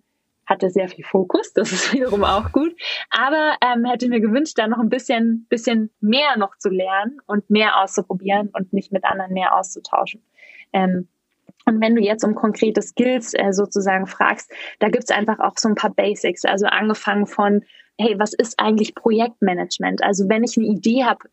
[0.47, 2.73] hatte sehr viel Fokus, das ist wiederum auch gut,
[3.09, 7.49] aber ähm, hätte mir gewünscht, da noch ein bisschen, bisschen mehr noch zu lernen und
[7.49, 10.23] mehr auszuprobieren und mich mit anderen mehr auszutauschen.
[10.71, 11.09] Ähm,
[11.65, 14.49] und wenn du jetzt um konkrete Skills äh, sozusagen fragst,
[14.80, 16.45] da gibt's einfach auch so ein paar Basics.
[16.45, 17.65] Also angefangen von,
[17.97, 20.01] hey, was ist eigentlich Projektmanagement?
[20.01, 21.28] Also wenn ich eine Idee habe,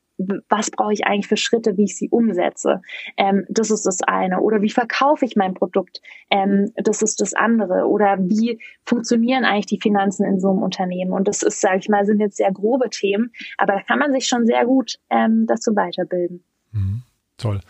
[0.49, 2.81] was brauche ich eigentlich für Schritte, wie ich sie umsetze?
[3.17, 4.41] Ähm, das ist das eine.
[4.41, 6.01] Oder wie verkaufe ich mein Produkt?
[6.31, 7.87] Ähm, das ist das andere.
[7.87, 11.13] Oder wie funktionieren eigentlich die Finanzen in so einem Unternehmen?
[11.13, 14.13] Und das ist, sage ich mal, sind jetzt sehr grobe Themen, aber da kann man
[14.13, 16.45] sich schon sehr gut ähm, dazu weiterbilden.
[16.73, 17.03] Mhm.
[17.37, 17.61] Toll.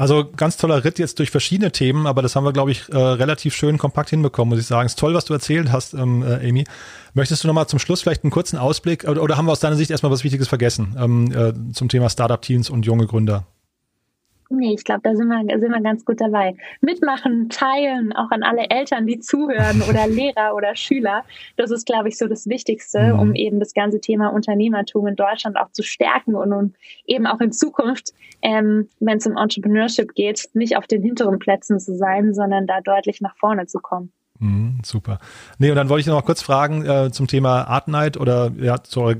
[0.00, 2.96] Also ganz toller Ritt jetzt durch verschiedene Themen, aber das haben wir, glaube ich, äh,
[2.96, 4.86] relativ schön kompakt hinbekommen, muss ich sagen.
[4.86, 6.64] Ist toll, was du erzählt hast, ähm, äh, Amy.
[7.12, 9.76] Möchtest du nochmal zum Schluss vielleicht einen kurzen Ausblick oder, oder, haben wir aus deiner
[9.76, 13.44] Sicht erstmal was Wichtiges vergessen ähm, äh, zum Thema Startup-Teams und junge Gründer?
[14.52, 16.56] Nee, ich glaube, da sind wir, sind wir ganz gut dabei.
[16.80, 21.22] Mitmachen, teilen, auch an alle Eltern, die zuhören oder Lehrer oder Schüler.
[21.56, 23.20] Das ist, glaube ich, so das Wichtigste, mhm.
[23.20, 26.74] um eben das ganze Thema Unternehmertum in Deutschland auch zu stärken und, und
[27.06, 31.78] eben auch in Zukunft, ähm, wenn es um Entrepreneurship geht, nicht auf den hinteren Plätzen
[31.78, 34.12] zu sein, sondern da deutlich nach vorne zu kommen.
[34.40, 35.20] Mhm, super.
[35.58, 39.16] Nee, und dann wollte ich noch kurz fragen äh, zum Thema Artnight oder ja, zur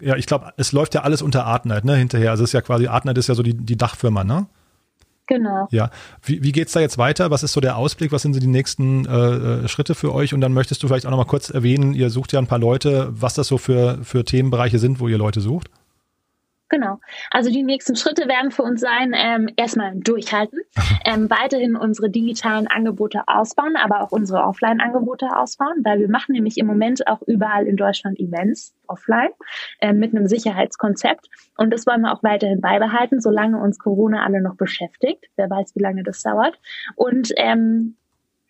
[0.00, 2.32] ja, ich glaube, es läuft ja alles unter Artnight, ne, hinterher.
[2.32, 4.48] Also es ist ja quasi, Artnight ist ja so die, die Dachfirma, ne?
[5.32, 5.66] Genau.
[5.70, 5.90] Ja.
[6.22, 7.30] Wie, wie geht es da jetzt weiter?
[7.30, 8.12] Was ist so der Ausblick?
[8.12, 10.34] Was sind so die nächsten äh, äh, Schritte für euch?
[10.34, 12.58] Und dann möchtest du vielleicht auch noch mal kurz erwähnen, ihr sucht ja ein paar
[12.58, 15.70] Leute, was das so für, für Themenbereiche sind, wo ihr Leute sucht?
[16.72, 17.00] Genau.
[17.30, 20.58] Also die nächsten Schritte werden für uns sein, ähm, erstmal durchhalten,
[21.04, 26.56] ähm, weiterhin unsere digitalen Angebote ausbauen, aber auch unsere Offline-Angebote ausbauen, weil wir machen nämlich
[26.56, 29.28] im Moment auch überall in Deutschland Events offline
[29.80, 31.28] äh, mit einem Sicherheitskonzept.
[31.58, 35.26] Und das wollen wir auch weiterhin beibehalten, solange uns Corona alle noch beschäftigt.
[35.36, 36.58] Wer weiß, wie lange das dauert.
[36.96, 37.96] Und ähm,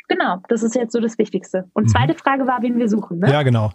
[0.06, 1.68] genau, das ist jetzt so das Wichtigste.
[1.72, 1.88] Und mhm.
[1.88, 3.18] zweite Frage war, wen wir suchen.
[3.18, 3.32] Ne?
[3.32, 3.72] Ja, genau.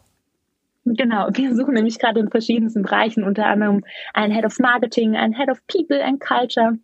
[0.95, 3.83] Genau, wir suchen nämlich gerade in verschiedensten Bereichen, unter anderem
[4.13, 6.77] einen Head of Marketing, einen Head of People and Culture.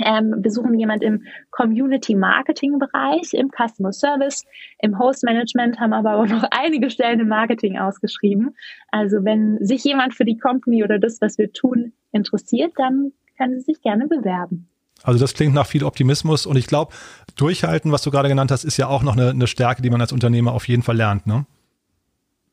[0.00, 4.44] Ähm, wir suchen jemand im Community Marketing Bereich, im Customer Service,
[4.80, 8.56] im Host Management haben aber auch noch einige Stellen im Marketing ausgeschrieben.
[8.90, 13.60] Also wenn sich jemand für die Company oder das, was wir tun, interessiert, dann können
[13.60, 14.68] Sie sich gerne bewerben.
[15.04, 16.92] Also das klingt nach viel Optimismus und ich glaube,
[17.36, 20.00] durchhalten, was du gerade genannt hast, ist ja auch noch eine, eine Stärke, die man
[20.00, 21.46] als Unternehmer auf jeden Fall lernt, ne?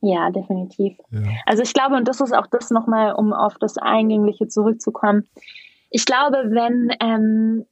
[0.02, 0.97] Ja, definitiv.
[1.12, 1.22] Ja.
[1.45, 5.28] Also ich glaube, und das ist auch das nochmal, um auf das Eingängliche zurückzukommen.
[5.91, 7.66] Ich glaube, wenn ähm,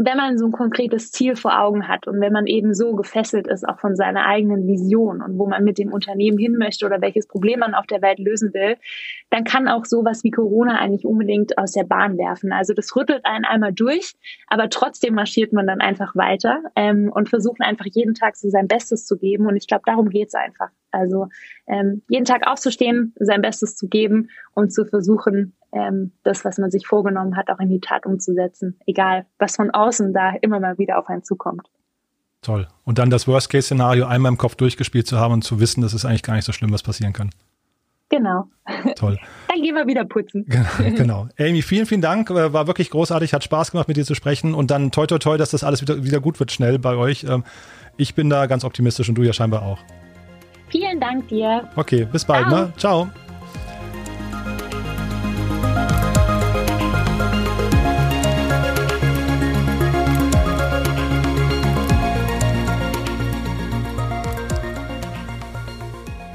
[0.00, 3.48] wenn man so ein konkretes Ziel vor Augen hat und wenn man eben so gefesselt
[3.48, 7.00] ist, auch von seiner eigenen Vision und wo man mit dem Unternehmen hin möchte oder
[7.00, 8.76] welches Problem man auf der Welt lösen will,
[9.30, 12.52] dann kann auch sowas wie Corona eigentlich unbedingt aus der Bahn werfen.
[12.52, 14.14] Also das rüttelt einen einmal durch,
[14.46, 18.68] aber trotzdem marschiert man dann einfach weiter ähm, und versucht einfach jeden Tag so sein
[18.68, 19.46] Bestes zu geben.
[19.46, 20.70] Und ich glaube, darum geht's einfach.
[20.92, 21.26] Also
[21.66, 26.70] ähm, jeden Tag aufzustehen, sein Bestes zu geben und zu versuchen, ähm, das, was man
[26.70, 28.78] sich vorgenommen hat, auch in die Tat umzusetzen.
[28.86, 31.68] Egal, was von außen da immer mal wieder auf einen zukommt.
[32.42, 32.68] Toll.
[32.84, 36.04] Und dann das Worst-Case-Szenario einmal im Kopf durchgespielt zu haben und zu wissen, dass es
[36.04, 37.30] eigentlich gar nicht so schlimm, was passieren kann.
[38.10, 38.46] Genau.
[38.96, 39.18] Toll.
[39.48, 40.46] Dann gehen wir wieder putzen.
[40.96, 41.28] Genau.
[41.38, 42.30] Amy, vielen, vielen Dank.
[42.30, 44.54] Äh, war wirklich großartig, hat Spaß gemacht, mit dir zu sprechen.
[44.54, 47.24] Und dann toi, toi, toi, dass das alles wieder, wieder gut wird, schnell bei euch.
[47.24, 47.44] Ähm,
[47.98, 49.78] ich bin da ganz optimistisch und du ja scheinbar auch.
[50.68, 51.68] Vielen Dank dir.
[51.76, 52.48] Okay, bis bald.
[52.48, 52.64] Ciao.
[52.64, 52.72] Ne?
[52.76, 53.27] Ciao.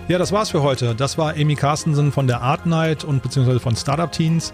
[0.10, 0.96] Ja, das war's für heute.
[0.96, 4.54] Das war Amy Carstensen von der Art Night und beziehungsweise von Startup Teens.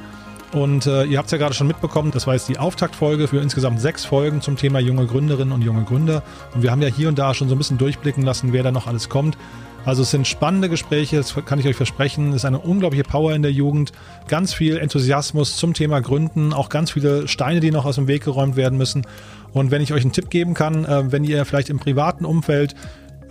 [0.53, 3.39] Und äh, ihr habt es ja gerade schon mitbekommen, das war jetzt die Auftaktfolge für
[3.39, 6.21] insgesamt sechs Folgen zum Thema junge Gründerinnen und junge Gründer.
[6.53, 8.71] Und wir haben ja hier und da schon so ein bisschen durchblicken lassen, wer da
[8.71, 9.37] noch alles kommt.
[9.85, 12.29] Also es sind spannende Gespräche, das kann ich euch versprechen.
[12.29, 13.91] Es ist eine unglaubliche Power in der Jugend,
[14.27, 18.23] ganz viel Enthusiasmus zum Thema Gründen, auch ganz viele Steine, die noch aus dem Weg
[18.23, 19.07] geräumt werden müssen.
[19.53, 22.75] Und wenn ich euch einen Tipp geben kann, äh, wenn ihr vielleicht im privaten Umfeld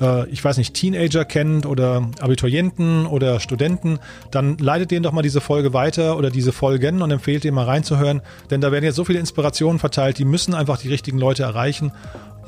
[0.00, 3.98] äh, ich weiß nicht, Teenager kennt oder Abiturienten oder Studenten,
[4.30, 7.64] dann leitet denen doch mal diese Folge weiter oder diese Folgen und empfehlt denen mal
[7.64, 11.42] reinzuhören, denn da werden jetzt so viele Inspirationen verteilt, die müssen einfach die richtigen Leute
[11.42, 11.92] erreichen.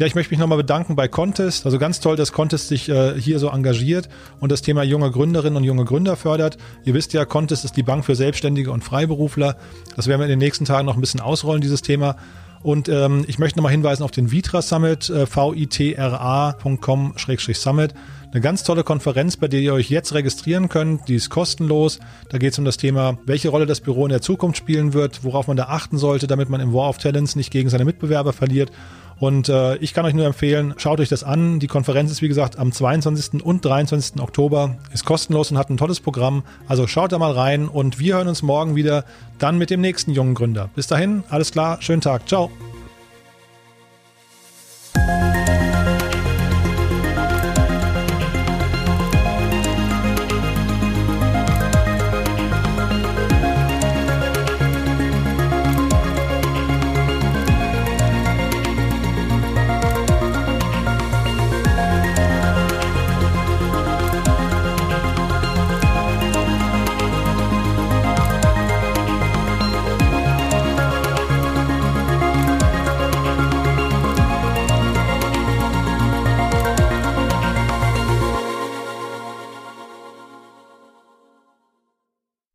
[0.00, 1.66] Ja, ich möchte mich nochmal bedanken bei Contest.
[1.66, 4.08] Also ganz toll, dass Contest sich äh, hier so engagiert
[4.40, 6.56] und das Thema junge Gründerinnen und junge Gründer fördert.
[6.84, 9.56] Ihr wisst ja, Contest ist die Bank für Selbstständige und Freiberufler.
[9.96, 12.16] Das werden wir in den nächsten Tagen noch ein bisschen ausrollen, dieses Thema.
[12.62, 17.94] Und ähm, ich möchte nochmal hinweisen auf den Vitra Summit, äh, vitra.com-summit.
[18.32, 21.08] Eine ganz tolle Konferenz, bei der ihr euch jetzt registrieren könnt.
[21.08, 21.98] Die ist kostenlos.
[22.28, 25.24] Da geht es um das Thema, welche Rolle das Büro in der Zukunft spielen wird,
[25.24, 28.32] worauf man da achten sollte, damit man im War of Talents nicht gegen seine Mitbewerber
[28.32, 28.70] verliert.
[29.20, 31.60] Und äh, ich kann euch nur empfehlen, schaut euch das an.
[31.60, 33.44] Die Konferenz ist, wie gesagt, am 22.
[33.44, 34.20] und 23.
[34.20, 36.42] Oktober, ist kostenlos und hat ein tolles Programm.
[36.66, 39.04] Also schaut da mal rein und wir hören uns morgen wieder,
[39.38, 40.70] dann mit dem nächsten jungen Gründer.
[40.74, 42.50] Bis dahin, alles klar, schönen Tag, ciao.